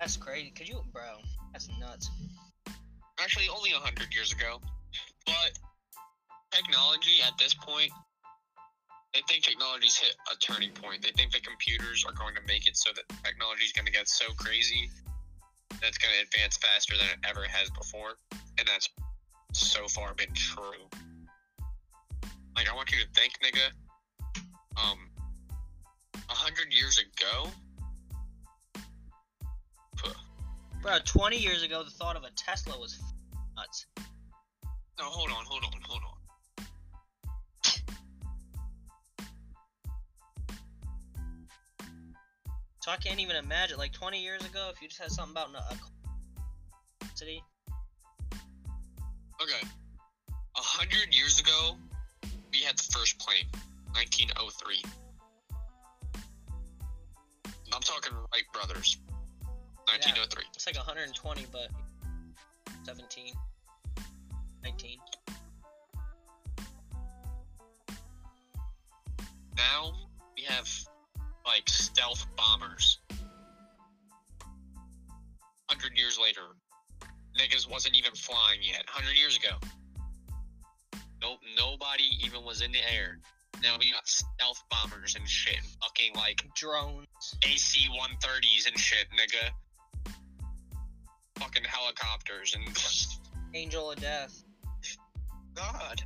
That's 0.00 0.16
crazy. 0.16 0.50
Could 0.50 0.68
you, 0.68 0.80
bro? 0.92 1.18
That's 1.52 1.68
nuts. 1.80 2.10
Actually, 3.20 3.48
only 3.48 3.70
hundred 3.70 4.14
years 4.14 4.32
ago. 4.32 4.60
But 5.26 5.58
technology 6.50 7.20
at 7.26 7.36
this 7.38 7.54
point, 7.54 7.90
they 9.12 9.20
think 9.28 9.44
technology's 9.44 9.96
hit 9.98 10.14
a 10.32 10.36
turning 10.36 10.70
point. 10.70 11.02
They 11.02 11.10
think 11.16 11.32
the 11.32 11.40
computers 11.40 12.04
are 12.06 12.14
going 12.14 12.34
to 12.36 12.40
make 12.46 12.68
it 12.68 12.76
so 12.76 12.90
that 12.94 13.08
technology 13.24 13.64
is 13.64 13.72
going 13.72 13.86
to 13.86 13.92
get 13.92 14.08
so 14.08 14.26
crazy 14.36 14.88
that 15.80 15.88
it's 15.88 15.98
going 15.98 16.14
to 16.14 16.22
advance 16.22 16.56
faster 16.56 16.96
than 16.96 17.06
it 17.06 17.18
ever 17.28 17.42
has 17.42 17.70
before, 17.70 18.14
and 18.58 18.66
that's 18.66 18.88
so 19.52 19.86
far 19.88 20.14
been 20.14 20.32
true. 20.34 20.86
Like, 22.56 22.70
I 22.70 22.74
want 22.74 22.90
you 22.92 22.98
to 22.98 23.08
think, 23.14 23.34
nigga. 23.42 23.70
Um, 24.76 24.98
a 26.30 26.34
hundred 26.34 26.72
years 26.72 26.98
ago. 26.98 27.50
Bro, 30.82 30.98
20 31.04 31.36
years 31.36 31.62
ago, 31.62 31.82
the 31.82 31.90
thought 31.90 32.16
of 32.16 32.22
a 32.22 32.30
Tesla 32.36 32.78
was 32.78 32.98
f- 33.00 33.12
nuts. 33.56 33.86
No, 34.98 35.04
hold 35.04 35.30
on, 35.30 35.44
hold 35.44 35.64
on, 35.64 35.80
hold 35.82 36.02
on. 36.02 36.18
So 42.80 42.92
I 42.92 42.96
can't 42.96 43.20
even 43.20 43.36
imagine. 43.36 43.76
Like 43.76 43.92
20 43.92 44.22
years 44.22 44.42
ago, 44.46 44.70
if 44.72 44.80
you 44.80 44.88
just 44.88 44.98
had 44.98 45.10
something 45.10 45.32
about 45.32 45.50
a 45.54 45.74
a 45.74 47.08
city. 47.16 47.42
Okay. 49.42 49.68
A 50.56 50.60
hundred 50.60 51.14
years 51.14 51.38
ago, 51.38 51.76
we 52.50 52.60
had 52.62 52.78
the 52.78 52.88
first 52.90 53.18
plane, 53.18 53.44
1903. 53.92 54.82
I'm 57.74 57.82
talking 57.82 58.14
Wright 58.14 58.44
Brothers, 58.54 58.96
1903. 59.86 60.44
Like 60.68 60.76
120, 60.76 61.46
but 61.50 61.68
17, 62.84 63.32
19. 64.62 64.98
Now 69.56 69.92
we 70.36 70.42
have 70.42 70.68
like 71.46 71.66
stealth 71.70 72.26
bombers. 72.36 72.98
Hundred 75.70 75.96
years 75.96 76.18
later, 76.22 76.42
niggas 77.40 77.66
wasn't 77.66 77.96
even 77.96 78.12
flying 78.12 78.60
yet. 78.60 78.84
Hundred 78.88 79.16
years 79.16 79.38
ago, 79.38 79.56
nope, 81.22 81.38
nobody 81.56 82.10
even 82.22 82.44
was 82.44 82.60
in 82.60 82.72
the 82.72 82.92
air. 82.92 83.20
Now 83.62 83.76
we 83.78 83.90
got 83.90 84.06
stealth 84.06 84.62
bombers 84.70 85.16
and 85.18 85.26
shit, 85.26 85.60
fucking 85.82 86.12
like 86.14 86.44
Drones. 86.54 87.06
AC-130s 87.42 88.66
and 88.66 88.78
shit, 88.78 89.06
nigga. 89.18 89.50
Fucking 91.38 91.64
helicopters 91.64 92.54
and 92.54 92.64
Angel 93.54 93.90
of 93.90 94.00
Death. 94.00 94.42
God. 95.54 96.02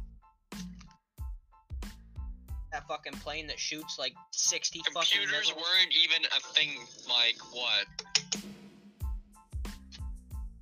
That 2.73 2.88
fucking 2.88 3.12
plane 3.14 3.47
that 3.49 3.59
shoots 3.59 3.99
like 3.99 4.14
60 4.31 4.81
fucking 4.95 5.18
Computers 5.21 5.53
weren't 5.55 5.92
even 5.92 6.25
a 6.25 6.40
thing 6.55 6.71
like 7.07 7.37
what 7.53 7.85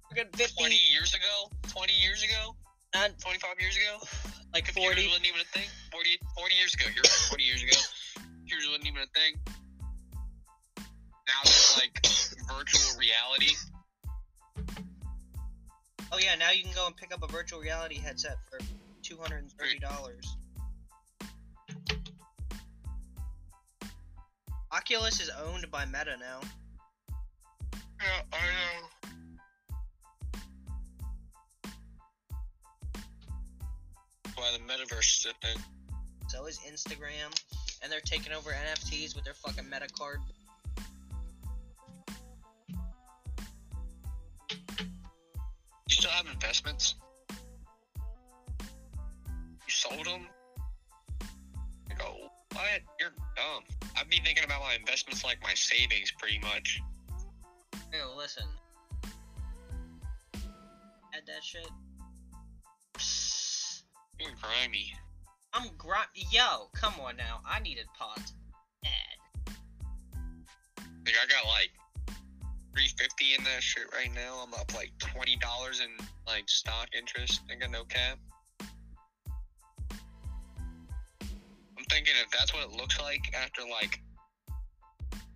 Fucking 0.08 0.26
50, 0.34 0.54
20 0.58 0.74
years 0.90 1.14
ago? 1.14 1.50
20 1.68 1.92
years 1.92 2.24
ago? 2.24 2.56
not 2.94 3.16
25 3.20 3.50
years 3.60 3.76
ago? 3.76 4.02
like 4.52 4.64
Computers 4.64 4.94
40. 4.94 5.06
wasn't 5.06 5.26
even 5.26 5.40
a 5.40 5.44
thing. 5.54 5.68
40, 5.92 6.18
40 6.36 6.54
years 6.56 6.74
ago. 6.74 6.86
You're 6.90 7.06
right. 7.06 7.28
40 7.30 7.44
years 7.44 7.62
ago. 7.62 7.78
Computers 8.42 8.66
wasn't 8.66 8.86
even 8.86 9.02
a 9.02 9.12
thing. 9.14 9.32
Now 11.30 11.40
there's 11.44 11.78
like 11.78 11.94
virtual 12.50 12.98
reality. 12.98 13.54
Oh 16.12 16.18
yeah, 16.18 16.34
now 16.34 16.50
you 16.50 16.64
can 16.64 16.72
go 16.74 16.86
and 16.86 16.96
pick 16.96 17.14
up 17.14 17.22
a 17.22 17.28
virtual 17.30 17.60
reality 17.60 17.98
headset 17.98 18.36
for 18.50 18.58
$230. 19.02 19.46
Oculus 24.72 25.20
is 25.20 25.30
owned 25.46 25.70
by 25.70 25.84
Meta 25.84 26.16
now. 26.18 26.40
Yeah, 28.00 28.22
I 28.32 28.36
know. 28.36 28.88
Why 34.34 34.52
the 34.52 34.58
metaverse 34.72 35.26
is 35.26 35.34
thing. 35.42 35.58
So 36.28 36.46
is 36.46 36.58
Instagram, 36.60 37.30
and 37.82 37.92
they're 37.92 38.00
taking 38.00 38.32
over 38.32 38.50
NFTs 38.50 39.14
with 39.14 39.24
their 39.24 39.34
fucking 39.34 39.68
Meta 39.68 39.88
card. 39.98 40.20
Still 46.00 46.10
have 46.12 46.26
investments? 46.32 46.94
You 47.30 47.36
sold 49.68 50.06
them? 50.06 50.26
I 51.90 51.94
go, 51.94 52.04
oh, 52.06 52.28
what? 52.52 52.80
You're 52.98 53.10
dumb. 53.36 53.64
I'd 53.98 54.08
be 54.08 54.18
thinking 54.24 54.44
about 54.44 54.62
my 54.62 54.72
investments 54.74 55.24
like 55.24 55.42
my 55.42 55.52
savings, 55.52 56.10
pretty 56.18 56.38
much. 56.38 56.80
Yo, 57.92 58.16
listen. 58.16 58.44
Add 60.34 61.26
that 61.26 61.44
shit. 61.44 61.68
You're 64.18 64.30
grimy. 64.40 64.94
I'm 65.52 65.68
gr- 65.76 65.92
Yo, 66.30 66.70
come 66.72 66.94
on 67.04 67.18
now. 67.18 67.42
I 67.46 67.60
needed 67.60 67.84
pods. 67.98 68.32
Ad. 68.86 69.18
Like 71.04 71.14
I 71.22 71.26
got 71.28 71.44
like 71.46 71.72
350 72.72 73.34
in 73.38 73.44
that 73.44 73.62
shit 73.62 73.84
right 73.92 74.12
now. 74.14 74.42
I'm 74.44 74.54
up 74.54 74.74
like 74.74 74.92
twenty 74.98 75.36
dollars 75.36 75.80
in 75.80 75.90
like 76.26 76.48
stock 76.48 76.88
interest. 76.96 77.42
I 77.50 77.56
got 77.56 77.70
no 77.70 77.84
cap. 77.84 78.18
I'm 81.78 81.84
thinking 81.90 82.14
if 82.22 82.30
that's 82.30 82.54
what 82.54 82.64
it 82.64 82.72
looks 82.72 83.00
like 83.00 83.34
after 83.34 83.62
like 83.62 84.00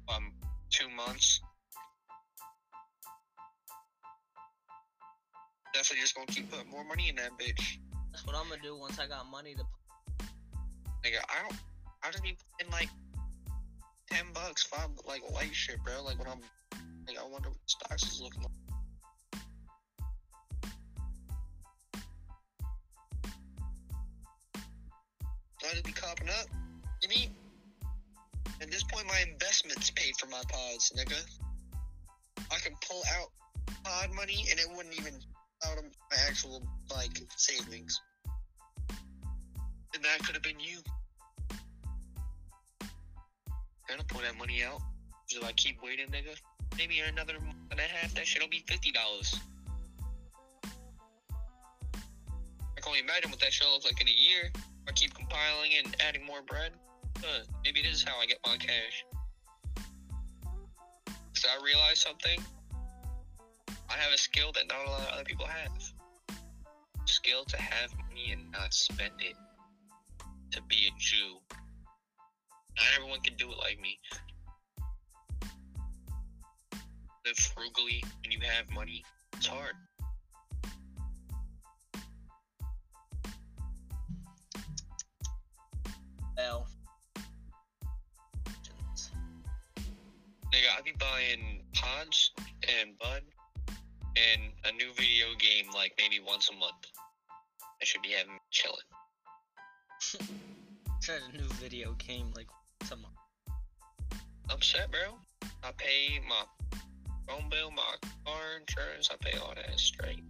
um 0.09 0.33
two 0.71 0.89
months, 0.91 1.41
definitely 5.75 6.03
just 6.03 6.15
gonna 6.15 6.27
keep 6.29 6.51
putting 6.51 6.71
more 6.71 6.85
money 6.85 7.09
in 7.09 7.17
that 7.17 7.33
bitch. 7.39 7.79
That's 8.13 8.25
what 8.25 8.37
I'm 8.37 8.49
gonna 8.49 8.63
do 8.63 8.79
once 8.79 8.99
I 9.01 9.07
got 9.09 9.27
money 9.29 9.55
to. 9.57 9.63
Nigga, 11.05 11.19
I 11.29 11.43
don't. 11.43 11.61
I 12.03 12.11
just 12.11 12.23
be 12.23 12.37
putting 12.57 12.73
like 12.73 12.89
ten 14.11 14.27
bucks, 14.33 14.63
five 14.63 14.89
like 15.07 15.23
light 15.35 15.55
shit, 15.55 15.83
bro. 15.83 16.03
Like 16.05 16.19
when 16.19 16.29
I'm, 16.29 16.39
like 17.07 17.19
I 17.19 17.29
wonder 17.29 17.49
what 17.49 17.59
stocks 17.67 18.03
is 18.03 18.21
looking 18.21 18.43
like. 18.43 18.51
I 25.65 25.73
just 25.73 25.85
be 25.85 25.93
copping 25.93 26.29
up. 26.29 26.47
You 27.03 27.09
mean? 27.09 27.31
At 28.61 28.71
this 28.71 28.85
point, 28.85 29.07
my 29.07 29.25
investments 29.31 29.91
paid 29.91 30.15
for 30.19 30.27
my 30.27 30.43
pods, 30.49 30.93
nigga. 30.97 31.21
I 32.51 32.59
can 32.59 32.75
pull 32.89 33.03
out 33.19 33.29
pod 33.83 34.13
money 34.15 34.47
and 34.51 34.61
it 34.61 34.67
wouldn't 34.77 34.95
even 34.99 35.15
out 35.67 35.79
of 35.79 35.85
my 35.85 36.17
actual 36.29 36.63
like 36.95 37.21
savings. 37.37 38.01
And 39.95 40.05
that 40.05 40.19
could 40.25 40.35
have 40.35 40.43
been 40.43 40.61
you. 40.61 40.79
Gonna 43.89 44.05
pull 44.05 44.23
that 44.23 44.37
money 44.37 44.63
out. 44.65 44.81
So 45.27 45.43
I 45.45 45.53
keep 45.53 45.83
waiting, 45.83 46.07
nigga. 46.09 46.37
Maybe 46.77 47.01
in 47.01 47.07
another 47.07 47.35
month 47.41 47.57
and 47.71 47.81
a 47.81 47.83
half, 47.83 48.15
that 48.15 48.27
shit'll 48.27 48.49
be 48.49 48.65
fifty 48.67 48.93
dollars. 48.93 49.39
I 50.65 50.69
can 52.81 52.89
only 52.89 53.01
imagine 53.01 53.31
what 53.31 53.41
that 53.41 53.53
shit 53.53 53.69
looks 53.69 53.85
like 53.85 54.01
in 54.01 54.09
a 54.09 54.11
year. 54.11 54.51
I 54.89 54.93
keep 54.93 55.15
compiling 55.15 55.73
and 55.83 55.97
adding 56.07 56.25
more 56.27 56.43
bread. 56.43 56.73
Huh, 57.23 57.45
maybe 57.65 57.83
this 57.83 57.95
is 57.95 58.05
how 58.05 58.19
I 58.21 58.27
get 58.27 58.39
my 58.45 58.57
cash. 58.57 59.05
So 61.35 61.49
I 61.49 61.65
realized 61.65 61.99
something. 61.99 62.41
I 63.89 63.95
have 63.95 64.13
a 64.13 64.19
skill 64.19 64.53
that 64.53 64.67
not 64.69 64.87
a 64.87 64.91
lot 64.91 65.01
of 65.01 65.09
other 65.15 65.25
people 65.25 65.47
have. 65.47 65.73
Skill 67.07 67.45
to 67.45 67.61
have 67.61 67.95
money 68.09 68.33
and 68.33 68.51
not 68.51 68.75
spend 68.75 69.13
it. 69.21 69.37
To 70.53 70.63
be 70.69 70.89
a 70.89 70.91
Jew. 70.99 71.39
Not 72.77 72.87
everyone 72.97 73.21
can 73.21 73.37
do 73.37 73.51
it 73.51 73.59
like 73.59 73.81
me. 73.81 73.99
Live 77.27 77.37
frugally 77.39 78.05
when 78.23 78.33
you 78.33 78.39
have 78.43 78.71
money. 78.71 79.03
It's 79.35 79.47
hard. 79.47 79.75
Well. 86.37 86.67
Nigga, 90.53 90.79
I 90.79 90.83
be 90.85 90.93
buying 90.99 91.63
pods 91.73 92.31
and 92.81 92.99
bud 92.99 93.23
and 94.17 94.43
a 94.67 94.73
new 94.73 94.93
video 94.93 95.27
game 95.39 95.73
like 95.75 95.95
maybe 95.99 96.21
once 96.25 96.51
a 96.51 96.53
month. 96.55 96.75
I 97.81 97.85
should 97.85 98.03
be 98.03 98.11
having 98.11 98.39
chilling. 98.51 98.77
Tried 101.03 101.21
a 101.33 101.37
new 101.37 101.49
video 101.55 101.93
game 101.95 102.33
like 102.37 102.49
some. 102.85 103.07
I'm 104.51 104.61
set, 104.61 104.91
bro. 104.91 105.17
I 105.63 105.73
pay 105.79 106.21
my 106.29 106.45
phone 107.27 107.49
bill, 107.51 107.71
my 107.71 107.83
car 108.27 108.41
insurance, 108.61 109.11
I 109.11 109.17
pay 109.21 109.39
all 109.39 109.55
that 109.55 109.79
straight. 109.79 110.23